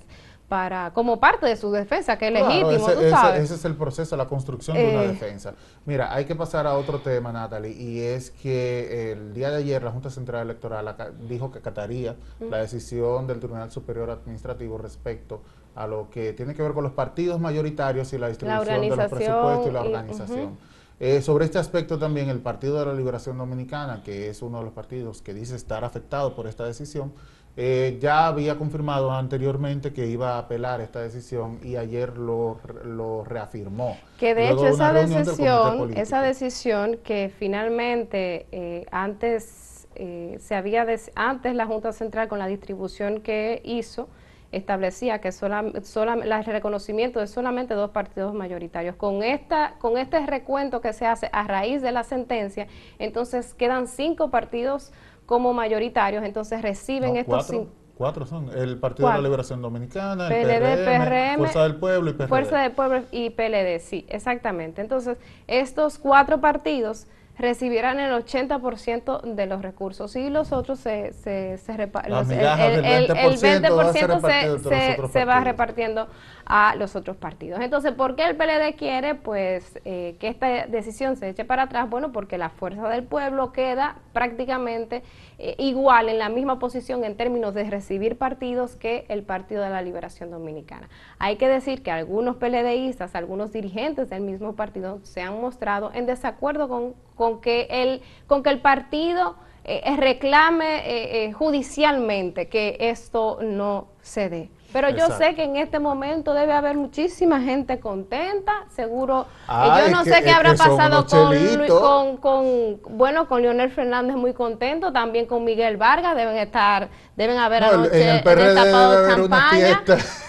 para 0.54 0.92
como 0.92 1.18
parte 1.18 1.46
de 1.46 1.56
su 1.56 1.72
defensa, 1.72 2.16
que 2.16 2.28
es 2.28 2.30
Claro, 2.32 2.46
legítimo, 2.48 2.70
ese, 2.70 2.92
tú 2.94 3.00
ese- 3.00 3.10
sabes. 3.10 3.42
ese 3.42 3.54
es 3.56 3.64
el 3.64 3.74
proceso, 3.74 4.16
la 4.16 4.28
construcción 4.28 4.76
de 4.76 4.88
una 4.88 5.02
Eh. 5.02 5.08
defensa. 5.08 5.54
Mira, 5.84 6.14
hay 6.14 6.26
que 6.26 6.36
pasar 6.36 6.64
a 6.68 6.74
otro 6.74 7.00
tema, 7.00 7.32
Natalie, 7.32 7.72
y 7.72 7.98
es 8.02 8.30
que 8.30 9.10
el 9.10 9.34
día 9.34 9.50
de 9.50 9.56
ayer 9.56 9.82
la 9.82 9.90
Junta 9.90 10.10
Central 10.10 10.42
Electoral 10.42 10.94
dijo 11.28 11.50
que 11.50 11.58
acataría 11.58 12.14
la 12.38 12.58
decisión 12.58 13.26
del 13.26 13.40
Tribunal 13.40 13.72
Superior 13.72 14.10
Administrativo 14.10 14.78
respecto 14.78 15.42
a 15.74 15.88
lo 15.88 16.08
que 16.08 16.32
tiene 16.34 16.54
que 16.54 16.62
ver 16.62 16.72
con 16.72 16.84
los 16.84 16.92
partidos 16.92 17.40
mayoritarios 17.40 18.12
y 18.12 18.18
la 18.18 18.28
distribución 18.28 18.80
de 18.80 18.88
los 18.94 19.10
presupuestos 19.10 19.66
y 19.66 19.70
la 19.72 19.80
y- 19.84 19.86
organización. 19.88 20.56
Eh, 21.00 21.20
sobre 21.20 21.46
este 21.46 21.58
aspecto 21.58 21.98
también 21.98 22.28
el 22.28 22.38
Partido 22.38 22.78
de 22.78 22.86
la 22.86 22.92
Liberación 22.94 23.36
Dominicana, 23.38 24.02
que 24.04 24.28
es 24.30 24.40
uno 24.40 24.58
de 24.58 24.64
los 24.66 24.72
partidos 24.72 25.20
que 25.20 25.34
dice 25.34 25.56
estar 25.56 25.82
afectado 25.84 26.36
por 26.36 26.46
esta 26.46 26.64
decisión, 26.64 27.12
eh, 27.56 27.98
ya 28.00 28.26
había 28.26 28.56
confirmado 28.58 29.12
anteriormente 29.12 29.92
que 29.92 30.06
iba 30.06 30.34
a 30.34 30.38
apelar 30.38 30.80
esta 30.80 31.00
decisión 31.00 31.60
y 31.62 31.76
ayer 31.76 32.16
lo, 32.18 32.58
lo 32.84 33.24
reafirmó. 33.24 33.96
Que 34.18 34.34
de 34.34 34.46
Luego 34.48 34.66
hecho 34.66 34.74
esa 34.74 34.92
decisión, 34.92 35.96
esa 35.96 36.20
decisión 36.22 36.98
que 37.04 37.30
finalmente 37.38 38.46
eh, 38.50 38.86
antes 38.90 39.86
eh, 39.94 40.36
se 40.40 40.54
había 40.56 40.84
des- 40.84 41.12
antes 41.14 41.54
la 41.54 41.66
Junta 41.66 41.92
Central 41.92 42.26
con 42.28 42.38
la 42.40 42.46
distribución 42.48 43.20
que 43.20 43.62
hizo 43.64 44.08
establecía 44.56 45.20
que 45.20 45.32
sola, 45.32 45.64
sola- 45.82 46.16
la- 46.16 46.38
el 46.40 46.44
reconocimiento 46.44 47.20
de 47.20 47.26
solamente 47.26 47.74
dos 47.74 47.90
partidos 47.90 48.34
mayoritarios. 48.34 48.96
Con 48.96 49.22
esta 49.22 49.74
con 49.78 49.98
este 49.98 50.24
recuento 50.26 50.80
que 50.80 50.92
se 50.92 51.06
hace 51.06 51.28
a 51.32 51.44
raíz 51.44 51.82
de 51.82 51.92
la 51.92 52.04
sentencia, 52.04 52.66
entonces 52.98 53.54
quedan 53.54 53.86
cinco 53.86 54.30
partidos 54.30 54.92
como 55.26 55.52
mayoritarios, 55.54 56.24
entonces 56.24 56.62
reciben 56.62 57.14
No, 57.14 57.20
estos 57.20 57.34
cuatro, 57.46 57.58
cinco 57.58 57.70
cuatro 57.96 58.26
son. 58.26 58.50
El 58.58 58.78
Partido 58.78 59.08
de 59.08 59.14
la 59.14 59.20
Liberación 59.22 59.62
Dominicana, 59.62 60.26
el 60.28 60.42
PLD, 60.42 60.84
PRM, 60.84 60.84
PRM, 60.84 61.36
Fuerza 61.38 61.62
del 61.62 61.76
Pueblo 61.76 62.10
y 62.10 62.12
PRD. 62.14 62.28
Fuerza 62.28 62.58
del 62.62 62.72
Pueblo 62.72 63.02
y 63.12 63.30
PLD, 63.30 63.78
sí, 63.80 64.04
exactamente. 64.08 64.80
Entonces, 64.82 65.16
estos 65.46 65.98
cuatro 65.98 66.40
partidos 66.40 67.06
recibirán 67.36 67.98
el 68.00 68.12
80% 68.12 69.22
de 69.22 69.46
los 69.46 69.62
recursos. 69.62 70.14
Y 70.16 70.30
los 70.30 70.52
otros 70.52 70.78
se, 70.78 71.12
se, 71.12 71.58
se 71.58 71.72
repa- 71.76 72.06
Las 72.08 72.28
los- 72.28 72.36
el- 72.36 72.84
el, 72.84 72.84
el- 72.84 73.16
el 73.16 73.38
20% 73.38 73.76
va 73.76 73.82
a 73.82 73.92
ser 73.92 74.08
20% 74.08 74.14
repartido 74.14 74.58
se, 74.58 75.12
se- 75.12 75.24
va 75.24 75.40
repartiendo 75.40 76.08
a 76.46 76.74
los 76.76 76.96
otros 76.96 77.16
partidos. 77.16 77.60
Entonces, 77.60 77.92
¿por 77.92 78.16
qué 78.16 78.24
el 78.24 78.36
PLD 78.36 78.76
quiere 78.76 79.14
pues 79.14 79.78
eh, 79.84 80.16
que 80.18 80.28
esta 80.28 80.66
decisión 80.66 81.16
se 81.16 81.28
eche 81.28 81.44
para 81.44 81.64
atrás? 81.64 81.88
Bueno, 81.88 82.12
porque 82.12 82.38
la 82.38 82.50
Fuerza 82.50 82.88
del 82.88 83.04
Pueblo 83.04 83.52
queda 83.52 83.96
prácticamente 84.12 85.02
eh, 85.38 85.56
igual 85.58 86.08
en 86.08 86.18
la 86.18 86.28
misma 86.28 86.58
posición 86.58 87.04
en 87.04 87.16
términos 87.16 87.54
de 87.54 87.68
recibir 87.68 88.18
partidos 88.18 88.76
que 88.76 89.06
el 89.08 89.22
Partido 89.22 89.62
de 89.62 89.70
la 89.70 89.82
Liberación 89.82 90.30
Dominicana. 90.30 90.88
Hay 91.18 91.36
que 91.36 91.48
decir 91.48 91.82
que 91.82 91.90
algunos 91.90 92.36
PLDistas, 92.36 93.14
algunos 93.14 93.52
dirigentes 93.52 94.10
del 94.10 94.22
mismo 94.22 94.54
partido 94.54 95.00
se 95.02 95.22
han 95.22 95.40
mostrado 95.40 95.90
en 95.94 96.06
desacuerdo 96.06 96.68
con, 96.68 96.94
con 97.16 97.40
que 97.40 97.66
el 97.70 98.02
con 98.26 98.42
que 98.42 98.50
el 98.50 98.60
partido 98.60 99.36
eh, 99.64 99.80
eh, 99.84 99.96
reclame 99.96 101.32
judicialmente 101.32 102.48
que 102.48 102.76
esto 102.80 103.38
no 103.42 103.88
se 104.02 104.28
dé. 104.28 104.50
Pero 104.74 104.90
yo 104.90 105.06
sé 105.16 105.36
que 105.36 105.44
en 105.44 105.54
este 105.56 105.78
momento 105.78 106.34
debe 106.34 106.52
haber 106.52 106.76
muchísima 106.76 107.40
gente 107.40 107.78
contenta, 107.78 108.52
seguro. 108.74 109.24
eh, 109.48 109.68
yo 109.86 109.88
no 109.96 110.02
que- 110.02 110.10
sé 110.10 110.22
qué 110.24 110.32
habrá 110.32 110.54
pasado 110.54 111.06
con, 111.06 111.66
con, 111.68 112.16
con, 112.16 112.80
bueno, 112.98 113.28
con 113.28 113.40
Leonel 113.40 113.70
Fernández 113.70 114.16
muy 114.16 114.32
contento, 114.34 114.92
también 114.92 115.26
con 115.26 115.44
Miguel 115.44 115.76
Vargas, 115.76 116.16
deben 116.16 116.36
estar, 116.38 116.88
deben 117.14 117.38
haber 117.38 117.62
No, 117.62 117.68
anoche 117.68 117.96
destapado 117.96 119.08
champaña. 119.08 119.82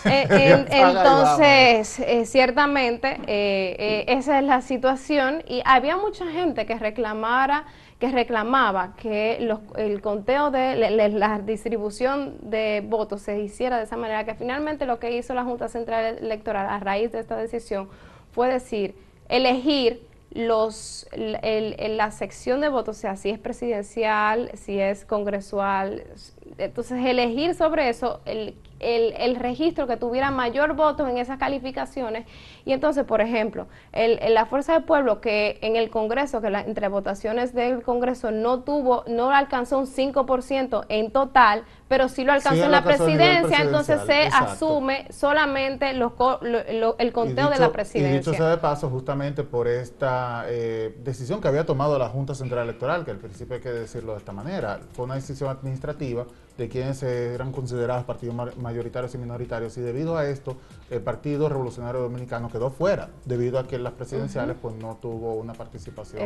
Eh, 0.05 0.27
en- 0.29 0.67
entonces, 0.71 1.99
eh, 2.01 2.25
ciertamente, 2.27 3.19
eh, 3.25 3.75
eh, 3.79 4.05
esa 4.09 4.37
es 4.37 4.45
la 4.45 4.61
situación 4.61 5.43
y 5.47 5.63
había 5.65 5.97
mucha 5.97 6.27
gente 6.27 6.67
que 6.67 6.75
reclamara 6.77 7.63
que 7.99 8.09
reclamaba 8.11 8.93
que 8.97 9.37
los- 9.39 9.61
el 9.77 10.01
conteo 10.01 10.51
de 10.51 10.75
le- 10.75 11.09
la 11.09 11.39
distribución 11.39 12.37
de 12.41 12.83
votos 12.85 13.21
se 13.21 13.39
hiciera 13.39 13.77
de 13.77 13.83
esa 13.85 13.95
manera, 13.97 14.25
que 14.25 14.35
finalmente 14.35 14.85
lo 14.85 14.99
que 14.99 15.15
hizo 15.15 15.33
la 15.33 15.43
Junta 15.45 15.69
Central 15.69 16.17
Electoral 16.19 16.67
a 16.67 16.79
raíz 16.79 17.11
de 17.13 17.19
esta 17.19 17.37
decisión 17.37 17.87
fue 18.31 18.49
decir, 18.49 18.95
elegir 19.29 20.05
los 20.31 21.07
el- 21.13 21.95
la 21.95 22.11
sección 22.11 22.59
de 22.59 22.67
votos, 22.67 22.97
o 22.97 22.99
sea, 22.99 23.15
si 23.15 23.29
es 23.29 23.39
presidencial, 23.39 24.51
si 24.55 24.77
es 24.79 25.05
congresual, 25.05 26.03
entonces 26.57 27.05
elegir 27.05 27.55
sobre 27.55 27.87
eso 27.87 28.19
el, 28.25 28.55
el, 28.79 29.13
el 29.17 29.35
registro 29.37 29.87
que 29.87 29.97
tuviera 29.97 30.31
mayor 30.31 30.73
votos 30.75 31.09
en 31.09 31.17
esas 31.17 31.37
calificaciones 31.37 32.25
y 32.65 32.73
entonces, 32.73 33.05
por 33.05 33.21
ejemplo, 33.21 33.67
el, 33.93 34.19
el- 34.21 34.33
la 34.33 34.45
Fuerza 34.45 34.73
del 34.73 34.83
Pueblo 34.83 35.21
que 35.21 35.57
en 35.61 35.75
el 35.75 35.89
Congreso, 35.89 36.41
que 36.41 36.49
la- 36.49 36.61
entre 36.61 36.87
votaciones 36.89 37.53
del 37.53 37.81
Congreso 37.83 38.31
no 38.31 38.61
tuvo, 38.63 39.03
no 39.07 39.31
alcanzó 39.31 39.77
un 39.79 39.87
5% 39.87 40.85
en 40.89 41.11
total, 41.11 41.63
pero 41.87 42.09
sí 42.09 42.23
lo 42.23 42.33
alcanzó 42.33 42.59
Sí, 42.59 42.65
en 42.65 42.71
la 42.71 42.83
presidencia, 42.83 43.59
entonces 43.61 44.01
se 44.05 44.23
exacto. 44.25 44.51
asume 44.51 45.07
solamente 45.11 45.93
los 45.93 46.11
lo- 46.19 46.39
lo- 46.73 46.97
el 46.97 47.07
Y 47.07 47.11
conteo 47.11 47.49
de 47.49 47.59
la 47.59 47.67
Y 47.67 47.69
presidencia. 47.69 48.17
dicho 48.19 48.33
sea 48.33 48.49
de 48.49 48.57
paso, 48.57 48.89
justamente 48.89 49.43
por 49.43 49.67
esta 49.67 50.45
eh, 50.47 50.95
decisión 51.03 51.39
que 51.39 51.47
había 51.47 51.65
tomado 51.65 51.97
la 51.97 52.09
Junta 52.09 52.35
Central 52.35 52.63
Electoral, 52.63 53.05
que 53.05 53.11
al 53.11 53.17
principio 53.19 53.55
hay 53.55 53.61
que 53.61 53.69
decirlo 53.71 54.13
de 54.13 54.19
esta 54.19 54.31
manera, 54.33 54.79
fue 54.93 55.05
una 55.05 55.15
decisión 55.15 55.49
administrativa 55.49 56.25
de 56.57 56.69
quienes 56.69 57.03
eran 57.03 57.51
considerados 57.51 58.05
partidos 58.05 58.33
ma- 58.35 58.49
mayoritarios 58.61 59.13
y 59.15 59.17
minoritarios, 59.17 59.77
y 59.77 59.81
debido 59.81 60.17
a 60.17 60.25
esto, 60.27 60.55
el 60.89 61.01
Partido 61.01 61.49
Revolucionario 61.49 62.01
Dominicano 62.01 62.49
quedó 62.49 62.69
fuera, 62.69 63.09
debido 63.25 63.59
a 63.59 63.67
que 63.67 63.75
en 63.75 63.83
las 63.83 63.93
presidenciales 63.93 64.55
pues 64.61 64.75
no 64.75 64.97
tuvo 65.01 65.33
una 65.35 65.53
participación 65.53 66.21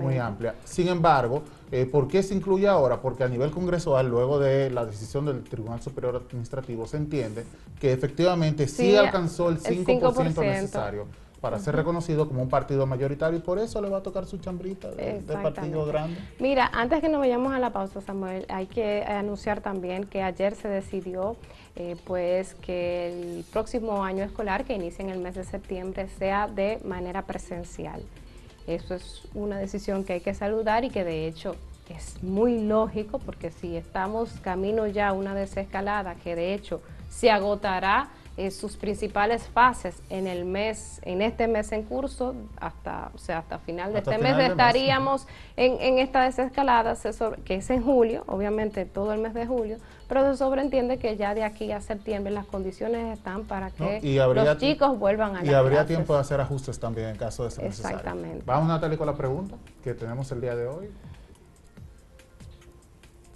muy 0.00 0.18
amplia. 0.18 0.54
Sin 0.64 0.88
embargo, 0.88 1.42
eh, 1.72 1.86
¿por 1.86 2.06
qué 2.06 2.22
se 2.22 2.34
incluye 2.34 2.68
ahora? 2.68 3.00
Porque 3.00 3.24
a 3.24 3.28
nivel 3.28 3.50
congresual, 3.50 4.08
luego 4.08 4.38
de 4.38 4.70
la 4.70 4.86
decisión 4.86 5.26
del 5.26 5.42
Tribunal 5.42 5.80
Superior 5.82 6.16
Administrativo, 6.16 6.86
se 6.86 6.98
entiende 6.98 7.44
que 7.80 7.92
efectivamente 7.92 8.68
sí, 8.68 8.90
Sí, 8.90 8.96
alcanzó 8.96 9.48
el 9.48 9.56
el 9.64 9.84
5%, 9.84 10.12
5%. 10.12 10.40
necesario 10.40 11.06
para 11.44 11.58
ser 11.58 11.76
reconocido 11.76 12.26
como 12.26 12.40
un 12.40 12.48
partido 12.48 12.86
mayoritario 12.86 13.38
y 13.38 13.42
por 13.42 13.58
eso 13.58 13.82
le 13.82 13.90
va 13.90 13.98
a 13.98 14.02
tocar 14.02 14.24
su 14.24 14.38
chambrita 14.38 14.90
de, 14.92 15.20
partido 15.42 15.84
grande. 15.84 16.16
Mira, 16.38 16.70
antes 16.72 17.02
que 17.02 17.10
nos 17.10 17.20
vayamos 17.20 17.52
a 17.52 17.58
la 17.58 17.68
pausa, 17.68 18.00
Samuel, 18.00 18.46
hay 18.48 18.64
que 18.64 19.04
anunciar 19.04 19.60
también 19.60 20.04
que 20.04 20.22
ayer 20.22 20.54
se 20.54 20.68
decidió 20.68 21.36
eh, 21.76 21.96
pues 22.06 22.54
que 22.54 23.36
el 23.36 23.44
próximo 23.52 24.02
año 24.02 24.24
escolar, 24.24 24.64
que 24.64 24.72
inicia 24.72 25.04
en 25.04 25.10
el 25.10 25.18
mes 25.18 25.34
de 25.34 25.44
septiembre, 25.44 26.08
sea 26.08 26.48
de 26.48 26.80
manera 26.82 27.26
presencial. 27.26 28.02
Eso 28.66 28.94
es 28.94 29.28
una 29.34 29.58
decisión 29.58 30.02
que 30.02 30.14
hay 30.14 30.20
que 30.22 30.32
saludar 30.32 30.86
y 30.86 30.88
que 30.88 31.04
de 31.04 31.26
hecho 31.26 31.56
es 31.90 32.22
muy 32.22 32.62
lógico 32.62 33.18
porque 33.18 33.50
si 33.50 33.76
estamos 33.76 34.30
camino 34.40 34.86
ya 34.86 35.08
a 35.08 35.12
una 35.12 35.34
desescalada 35.34 36.14
que 36.14 36.36
de 36.36 36.54
hecho 36.54 36.80
se 37.10 37.30
agotará 37.30 38.08
eh, 38.36 38.50
sus 38.50 38.76
principales 38.76 39.44
fases 39.44 40.02
en 40.10 40.26
el 40.26 40.44
mes, 40.44 41.00
en 41.04 41.22
este 41.22 41.46
mes 41.46 41.70
en 41.70 41.84
curso, 41.84 42.34
hasta, 42.56 43.12
o 43.14 43.18
sea, 43.18 43.38
hasta 43.38 43.58
final 43.60 43.92
de 43.92 44.00
este 44.00 44.18
mes 44.18 44.36
estaríamos 44.38 45.28
en, 45.56 45.80
en, 45.80 45.98
esta 46.00 46.24
desescalada, 46.24 46.96
que 47.44 47.54
es 47.54 47.70
en 47.70 47.84
julio, 47.84 48.24
obviamente 48.26 48.86
todo 48.86 49.12
el 49.12 49.20
mes 49.20 49.34
de 49.34 49.46
julio, 49.46 49.78
pero 50.08 50.28
se 50.30 50.36
sobreentiende 50.36 50.98
que 50.98 51.16
ya 51.16 51.34
de 51.34 51.44
aquí 51.44 51.70
a 51.70 51.80
septiembre 51.80 52.32
las 52.32 52.46
condiciones 52.46 53.16
están 53.16 53.44
para 53.44 53.70
que 53.70 54.00
los 54.34 54.58
chicos 54.58 54.98
vuelvan 54.98 55.36
a 55.36 55.44
Y 55.44 55.54
habría 55.54 55.86
tiempo 55.86 56.14
de 56.14 56.20
hacer 56.20 56.40
ajustes 56.40 56.80
también 56.80 57.10
en 57.10 57.16
caso 57.16 57.44
de 57.44 57.52
ser 57.52 57.66
Exactamente. 57.66 58.42
Vamos, 58.44 58.66
Natalie, 58.66 58.98
con 58.98 59.06
la 59.06 59.16
pregunta 59.16 59.54
que 59.84 59.94
tenemos 59.94 60.30
el 60.32 60.40
día 60.40 60.56
de 60.56 60.66
hoy 60.66 60.90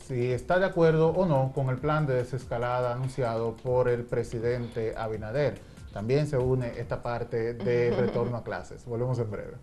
si 0.08 0.32
está 0.32 0.58
de 0.58 0.64
acuerdo 0.64 1.10
o 1.10 1.26
no 1.26 1.52
con 1.54 1.68
el 1.68 1.76
plan 1.76 2.06
de 2.06 2.14
desescalada 2.14 2.94
anunciado 2.94 3.54
por 3.56 3.90
el 3.90 4.04
presidente 4.04 4.94
Abinader. 4.96 5.60
También 5.92 6.26
se 6.26 6.38
une 6.38 6.80
esta 6.80 7.02
parte 7.02 7.52
de 7.52 7.90
retorno 8.00 8.38
a 8.38 8.42
clases. 8.42 8.86
Volvemos 8.86 9.18
en 9.18 9.30
breve. 9.30 9.54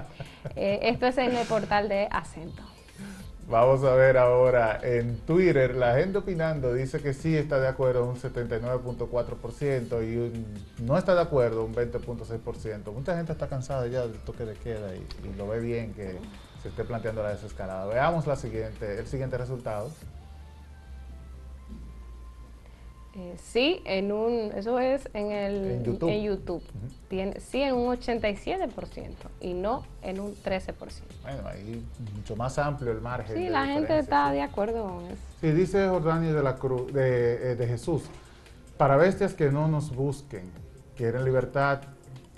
Eh, 0.56 0.80
esto 0.82 1.06
es 1.06 1.16
en 1.18 1.36
el 1.36 1.46
portal 1.46 1.88
de 1.88 2.08
acento. 2.10 2.64
Vamos 3.52 3.84
a 3.84 3.94
ver 3.94 4.16
ahora 4.16 4.80
en 4.82 5.18
Twitter, 5.26 5.74
la 5.74 5.96
gente 5.96 6.16
opinando 6.16 6.72
dice 6.72 7.02
que 7.02 7.12
sí 7.12 7.36
está 7.36 7.60
de 7.60 7.68
acuerdo 7.68 8.08
un 8.08 8.16
79.4% 8.16 10.02
y 10.02 10.82
no 10.82 10.96
está 10.96 11.14
de 11.14 11.20
acuerdo 11.20 11.62
un 11.62 11.74
20.6%. 11.74 12.90
Mucha 12.94 13.14
gente 13.14 13.32
está 13.32 13.48
cansada 13.48 13.86
ya 13.88 14.06
del 14.06 14.18
toque 14.20 14.46
de 14.46 14.54
queda 14.54 14.96
y, 14.96 15.06
y, 15.28 15.34
lo 15.36 15.48
ve 15.48 15.60
bien 15.60 15.92
que 15.92 16.16
se 16.62 16.70
esté 16.70 16.82
planteando 16.84 17.22
la 17.22 17.28
desescalada. 17.28 17.84
Veamos 17.84 18.26
la 18.26 18.36
siguiente, 18.36 18.98
el 18.98 19.06
siguiente 19.06 19.36
resultado. 19.36 19.90
Eh, 23.14 23.36
sí, 23.36 23.82
en 23.84 24.10
un, 24.10 24.52
eso 24.54 24.78
es 24.78 25.06
en 25.12 25.32
el 25.32 25.64
en 25.84 26.22
YouTube. 26.22 26.62
Tiene, 27.08 27.38
sí, 27.40 27.60
en 27.60 27.74
un 27.74 27.94
87% 27.94 29.10
y 29.40 29.52
no 29.52 29.84
en 30.00 30.18
un 30.18 30.34
13%. 30.34 30.72
Bueno, 31.22 31.46
ahí 31.46 31.84
mucho 32.16 32.36
más 32.36 32.58
amplio 32.58 32.90
el 32.90 33.02
margen. 33.02 33.36
Sí, 33.36 33.50
la 33.50 33.66
gente 33.66 33.98
está 33.98 34.32
de 34.32 34.40
acuerdo 34.40 34.84
con 34.84 35.04
eso. 35.06 35.22
Sí, 35.42 35.50
dice 35.50 35.88
Jordani 35.88 36.32
de 36.32 36.42
la 36.42 36.54
Cruz, 36.54 36.90
de, 36.90 37.52
eh, 37.52 37.54
de 37.54 37.66
Jesús, 37.66 38.04
para 38.78 38.96
bestias 38.96 39.34
que 39.34 39.50
no 39.50 39.68
nos 39.68 39.94
busquen, 39.94 40.50
quieren 40.96 41.26
libertad, 41.26 41.82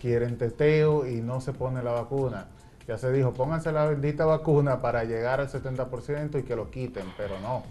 quieren 0.01 0.37
teteo 0.39 1.07
y 1.07 1.21
no 1.21 1.41
se 1.41 1.53
pone 1.53 1.85
la 1.85 1.93
vacuna. 1.93 2.49
Ya 2.89 2.99
se 2.99 3.13
dijo, 3.13 3.33
pónganse 3.33 3.71
la 3.71 3.87
bendita 3.87 4.27
vacuna 4.27 4.83
para 4.83 5.05
llegar 5.05 5.41
al 5.41 5.49
70% 5.49 6.41
y 6.41 6.43
que 6.43 6.57
lo 6.57 6.71
quiten, 6.71 7.05
pero 7.17 7.39
no 7.41 7.63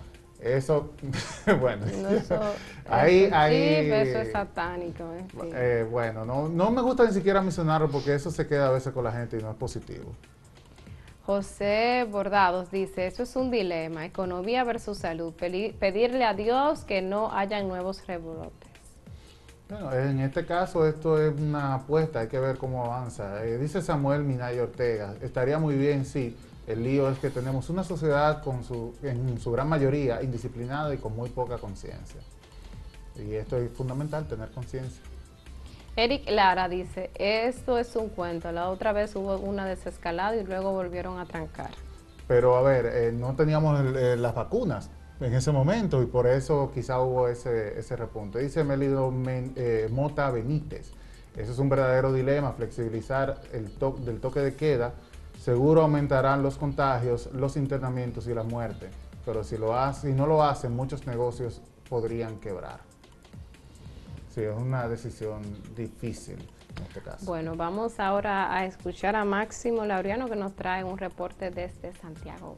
eso, 0.44 0.92
bueno, 1.60 1.86
eso, 1.86 2.40
ahí, 2.88 3.30
ahí, 3.32 3.56
eso 3.92 4.20
es 4.20 4.32
satánico. 4.32 5.04
Eh, 5.14 5.26
eh, 5.54 5.88
bueno, 5.90 6.26
no, 6.26 6.50
no 6.50 6.72
me 6.72 6.82
gusta 6.82 7.06
ni 7.06 7.14
siquiera 7.14 7.42
mencionarlo 7.42 7.90
porque 7.90 8.14
eso 8.14 8.30
se 8.32 8.48
queda 8.48 8.68
a 8.68 8.72
veces 8.72 8.94
con 8.94 9.04
la 9.04 9.12
gente 9.12 9.38
y 9.38 9.42
no 9.42 9.52
es 9.52 9.58
positivo. 9.58 10.14
José 11.26 12.06
Bordados 12.12 12.70
dice, 12.70 13.08
eso 13.08 13.24
es 13.24 13.36
un 13.38 13.50
dilema, 13.50 14.06
economía 14.06 14.66
versus 14.66 14.98
salud, 14.98 15.34
pedirle 15.34 16.26
a 16.26 16.34
Dios 16.34 16.84
que 16.84 17.02
no 17.02 17.32
haya 17.32 17.64
nuevos 17.64 18.06
rebrotes. 18.06 18.70
Bueno, 19.70 19.94
en 19.94 20.20
este 20.20 20.46
caso 20.46 20.86
esto 20.86 21.22
es 21.22 21.34
una 21.40 21.76
apuesta, 21.76 22.20
hay 22.20 22.28
que 22.28 22.40
ver 22.40 22.58
cómo 22.58 22.84
avanza. 22.84 23.46
Eh, 23.46 23.58
dice 23.58 23.82
Samuel 23.82 24.24
Minay 24.24 24.60
Ortega, 24.60 25.16
estaría 25.22 25.58
muy 25.58 25.76
bien, 25.76 26.06
sí, 26.06 26.36
el 26.68 26.84
lío 26.84 27.10
es 27.10 27.20
que 27.20 27.30
tenemos 27.30 27.70
una 27.70 27.84
sociedad 27.84 28.42
con 28.42 28.64
su, 28.64 28.94
en 29.04 29.40
su 29.40 29.52
gran 29.52 29.68
mayoría 29.68 30.22
indisciplinada 30.22 30.94
y 30.94 30.98
con 30.98 31.16
muy 31.16 31.30
poca 31.30 31.58
conciencia. 31.58 32.22
Y 33.16 33.34
esto 33.36 33.58
es 33.58 33.72
fundamental, 33.72 34.28
tener 34.28 34.50
conciencia. 34.52 35.02
Eric 35.96 36.28
Lara 36.30 36.68
dice, 36.70 37.12
esto 37.16 37.78
es 37.78 37.96
un 37.96 38.10
cuento, 38.10 38.52
la 38.52 38.70
otra 38.70 38.94
vez 38.94 39.16
hubo 39.16 39.38
una 39.38 39.66
desescalada 39.66 40.36
y 40.36 40.44
luego 40.44 40.72
volvieron 40.72 41.20
a 41.20 41.26
trancar. 41.26 41.70
Pero 42.28 42.56
a 42.56 42.64
ver, 42.64 42.86
eh, 42.88 43.12
no 43.12 43.36
teníamos 43.36 43.80
eh, 43.96 44.16
las 44.18 44.34
vacunas 44.34 44.90
en 45.20 45.34
ese 45.36 45.52
momento 45.52 46.02
y 46.02 46.08
por 46.08 46.26
eso 46.26 46.72
quizá 46.74 47.00
hubo 47.00 47.28
ese, 47.28 47.78
ese 47.78 47.96
repunte. 47.96 48.40
Dice 48.40 48.64
Melido 48.64 49.14
eh, 49.28 49.88
Mota 49.92 50.32
Benítez, 50.32 50.92
eso 51.38 51.52
es 51.52 51.60
un 51.60 51.70
verdadero 51.70 52.12
dilema, 52.12 52.54
flexibilizar 52.54 53.42
el 53.52 53.72
to 53.72 53.96
del 54.00 54.20
toque 54.20 54.40
de 54.40 54.56
queda 54.56 54.94
seguro 55.44 55.82
aumentarán 55.82 56.42
los 56.42 56.58
contagios, 56.58 57.30
los 57.34 57.58
internamientos 57.58 58.28
y 58.28 58.34
la 58.34 58.44
muerte. 58.44 58.90
Pero 59.26 59.44
si, 59.44 59.58
lo 59.58 59.78
hace, 59.78 60.08
si 60.08 60.14
no 60.14 60.26
lo 60.26 60.42
hacen, 60.42 60.74
muchos 60.74 61.06
negocios 61.06 61.62
podrían 61.90 62.40
quebrar. 62.40 62.80
Sí, 64.34 64.42
es 64.42 64.56
una 64.56 64.88
decisión 64.88 65.42
difícil 65.76 66.38
en 66.78 66.84
este 66.84 67.02
caso. 67.02 67.26
Bueno, 67.26 67.58
vamos 67.58 68.00
ahora 68.00 68.56
a 68.56 68.66
escuchar 68.66 69.18
a 69.18 69.26
Máximo 69.26 69.86
Laureano 69.86 70.30
que 70.30 70.38
nos 70.38 70.56
trae 70.56 70.86
un 70.86 70.98
reporte 70.98 71.52
desde 71.52 71.94
Santiago. 71.94 72.56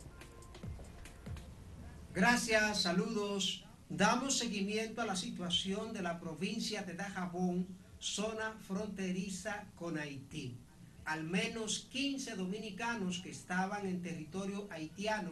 Gracias, 2.13 2.84
saludos. 2.84 3.65
Damos 3.89 4.38
seguimiento 4.38 5.02
a 5.02 5.06
la 5.06 5.15
situación 5.15 5.91
de 5.91 6.04
la 6.04 6.19
provincia 6.19 6.84
de 6.84 6.93
Dajabón, 6.93 7.67
zona 7.98 8.54
fronteriza 8.67 9.65
con 9.76 9.98
Haití 9.98 10.60
al 11.06 11.24
menos 11.24 11.88
15 11.91 12.36
dominicanos 12.36 13.20
que 13.20 13.30
estaban 13.30 13.86
en 13.86 14.02
territorio 14.02 14.68
haitiano 14.72 15.32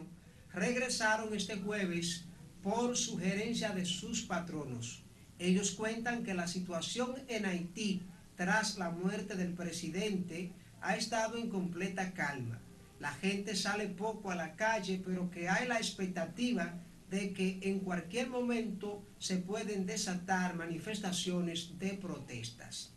regresaron 0.52 1.34
este 1.34 1.56
jueves 1.56 2.24
por 2.62 2.96
sugerencia 2.96 3.70
de 3.70 3.84
sus 3.84 4.22
patronos. 4.22 5.02
Ellos 5.38 5.72
cuentan 5.72 6.22
que 6.22 6.32
la 6.32 6.46
situación 6.46 7.16
en 7.28 7.44
Haití 7.44 8.02
tras 8.36 8.78
la 8.78 8.90
muerte 8.90 9.34
del 9.34 9.52
presidente 9.52 10.52
ha 10.80 10.96
estado 10.96 11.36
en 11.36 11.50
completa 11.50 12.12
calma. 12.12 12.60
La 13.00 13.12
gente 13.12 13.56
sale 13.56 13.88
poco 13.88 14.30
a 14.30 14.36
la 14.36 14.54
calle, 14.54 15.02
pero 15.04 15.30
que 15.30 15.48
hay 15.48 15.66
la 15.66 15.78
expectativa 15.78 16.74
de 17.10 17.32
que 17.32 17.58
en 17.62 17.80
cualquier 17.80 18.30
momento 18.30 19.02
se 19.18 19.38
pueden 19.38 19.86
desatar 19.86 20.54
manifestaciones 20.54 21.78
de 21.78 21.94
protestas 21.94 22.93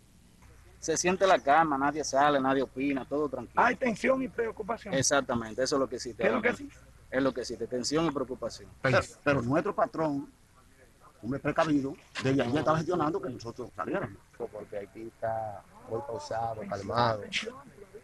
se 0.79 0.97
siente 0.97 1.25
la 1.25 1.39
cama, 1.39 1.77
nadie 1.77 2.03
sale, 2.03 2.39
nadie 2.39 2.61
opina, 2.61 3.05
todo 3.05 3.27
tranquilo. 3.27 3.61
Hay 3.63 3.75
tensión 3.75 4.21
y 4.21 4.27
preocupación. 4.27 4.93
Exactamente, 4.93 5.63
eso 5.63 5.75
es 5.75 5.79
lo 5.79 5.89
que 5.89 5.95
existe. 5.95 6.23
¿Qué 6.23 6.29
es 6.29 6.33
lo 6.33 6.41
que 6.41 6.49
existe? 6.49 6.77
Es 7.09 7.23
lo 7.23 7.33
que 7.33 7.41
existe, 7.41 7.67
tensión 7.67 8.05
y 8.05 8.11
preocupación. 8.11 8.69
Pero, 8.81 9.41
nuestro 9.41 9.73
patrón, 9.73 10.31
hombre 11.23 11.39
precavido, 11.39 11.95
desde 12.23 12.41
allí 12.41 12.57
estaba 12.57 12.77
gestionando 12.77 13.21
que 13.21 13.29
nosotros 13.29 13.69
saliéramos. 13.75 14.17
Porque 14.37 14.77
aquí 14.77 15.07
está 15.07 15.61
muy 15.89 15.99
pausado, 16.01 16.61
calmado. 16.69 17.23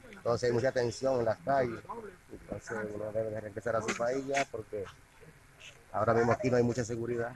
Entonces 0.09 0.49
hay 0.49 0.53
mucha 0.53 0.71
tensión 0.71 1.19
en 1.19 1.25
las 1.25 1.37
calles. 1.39 1.81
Entonces 2.31 2.77
uno 2.95 3.11
debe 3.11 3.29
de 3.29 3.41
regresar 3.41 3.75
a 3.75 3.81
su 3.81 3.95
país 3.95 4.25
ya 4.25 4.45
porque 4.49 4.85
ahora 5.91 6.13
mismo 6.13 6.31
aquí 6.31 6.49
no 6.49 6.57
hay 6.57 6.63
mucha 6.63 6.83
seguridad. 6.83 7.35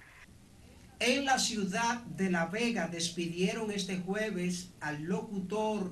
En 0.99 1.25
la 1.25 1.38
ciudad 1.38 2.01
de 2.05 2.31
La 2.31 2.47
Vega 2.47 2.88
despidieron 2.88 3.69
este 3.69 3.99
jueves 3.99 4.71
al 4.81 5.03
locutor 5.03 5.91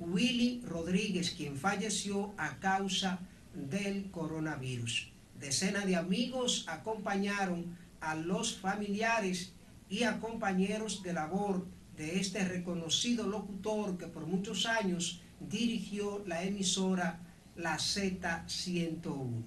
Willy 0.00 0.62
Rodríguez, 0.66 1.30
quien 1.30 1.56
falleció 1.56 2.34
a 2.36 2.58
causa 2.58 3.20
del 3.54 4.10
coronavirus. 4.10 5.10
Decenas 5.38 5.86
de 5.86 5.94
amigos 5.94 6.64
acompañaron 6.68 7.76
a 8.00 8.16
los 8.16 8.56
familiares 8.56 9.52
y 9.88 10.02
a 10.02 10.18
compañeros 10.18 11.04
de 11.04 11.12
labor 11.12 11.64
de 11.96 12.18
este 12.18 12.44
reconocido 12.44 13.28
locutor 13.28 13.96
que 13.96 14.08
por 14.08 14.26
muchos 14.26 14.66
años 14.66 15.20
dirigió 15.38 16.24
la 16.26 16.42
emisora 16.42 17.20
La 17.54 17.76
Z101. 17.76 19.42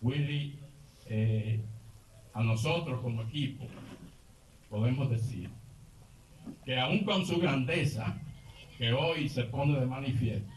Willy, 0.00 0.58
eh, 1.06 1.60
a 2.34 2.42
nosotros 2.42 3.00
como 3.00 3.22
equipo, 3.22 3.66
podemos 4.72 5.10
decir 5.10 5.50
que 6.64 6.80
aún 6.80 7.04
con 7.04 7.26
su 7.26 7.38
grandeza, 7.38 8.16
que 8.78 8.90
hoy 8.90 9.28
se 9.28 9.44
pone 9.44 9.78
de 9.78 9.84
manifiesto, 9.84 10.50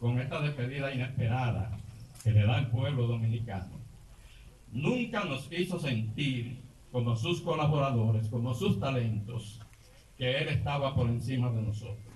con 0.00 0.18
esta 0.18 0.40
despedida 0.40 0.92
inesperada 0.92 1.78
que 2.24 2.32
le 2.32 2.44
da 2.44 2.58
el 2.58 2.66
pueblo 2.66 3.06
dominicano, 3.06 3.80
nunca 4.72 5.24
nos 5.24 5.48
hizo 5.52 5.78
sentir 5.78 6.60
como 6.90 7.14
sus 7.14 7.40
colaboradores, 7.40 8.26
como 8.28 8.52
sus 8.52 8.80
talentos, 8.80 9.60
que 10.18 10.38
él 10.38 10.48
estaba 10.48 10.92
por 10.96 11.08
encima 11.08 11.48
de 11.52 11.62
nosotros. 11.62 12.12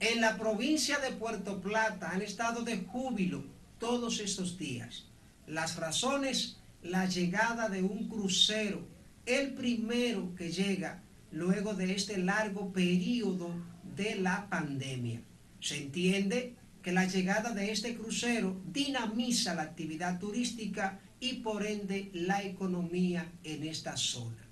En 0.00 0.20
la 0.20 0.36
provincia 0.36 0.98
de 0.98 1.12
Puerto 1.12 1.60
Plata 1.60 2.10
han 2.10 2.22
estado 2.22 2.62
de 2.62 2.78
júbilo 2.78 3.44
todos 3.78 4.18
estos 4.18 4.58
días. 4.58 5.06
Las 5.46 5.76
razones, 5.76 6.60
la 6.82 7.06
llegada 7.06 7.68
de 7.68 7.84
un 7.84 8.08
crucero, 8.08 8.95
el 9.26 9.54
primero 9.54 10.34
que 10.34 10.50
llega 10.50 11.02
luego 11.32 11.74
de 11.74 11.92
este 11.92 12.18
largo 12.18 12.72
periodo 12.72 13.54
de 13.96 14.16
la 14.16 14.48
pandemia. 14.48 15.20
Se 15.60 15.78
entiende 15.78 16.54
que 16.82 16.92
la 16.92 17.06
llegada 17.06 17.50
de 17.50 17.72
este 17.72 17.96
crucero 17.96 18.60
dinamiza 18.72 19.54
la 19.54 19.62
actividad 19.62 20.18
turística 20.18 21.00
y 21.18 21.34
por 21.34 21.66
ende 21.66 22.10
la 22.12 22.42
economía 22.42 23.32
en 23.42 23.64
esta 23.64 23.96
zona. 23.96 24.46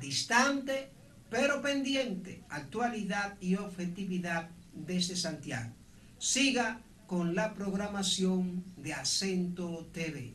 Distante 0.00 0.90
pero 1.32 1.62
pendiente, 1.62 2.44
actualidad 2.50 3.38
y 3.40 3.54
objetividad 3.54 4.50
desde 4.74 5.16
Santiago. 5.16 5.72
Siga 6.18 6.82
con 7.06 7.34
la 7.34 7.54
programación 7.54 8.62
de 8.76 8.92
Acento 8.92 9.88
TV. 9.94 10.34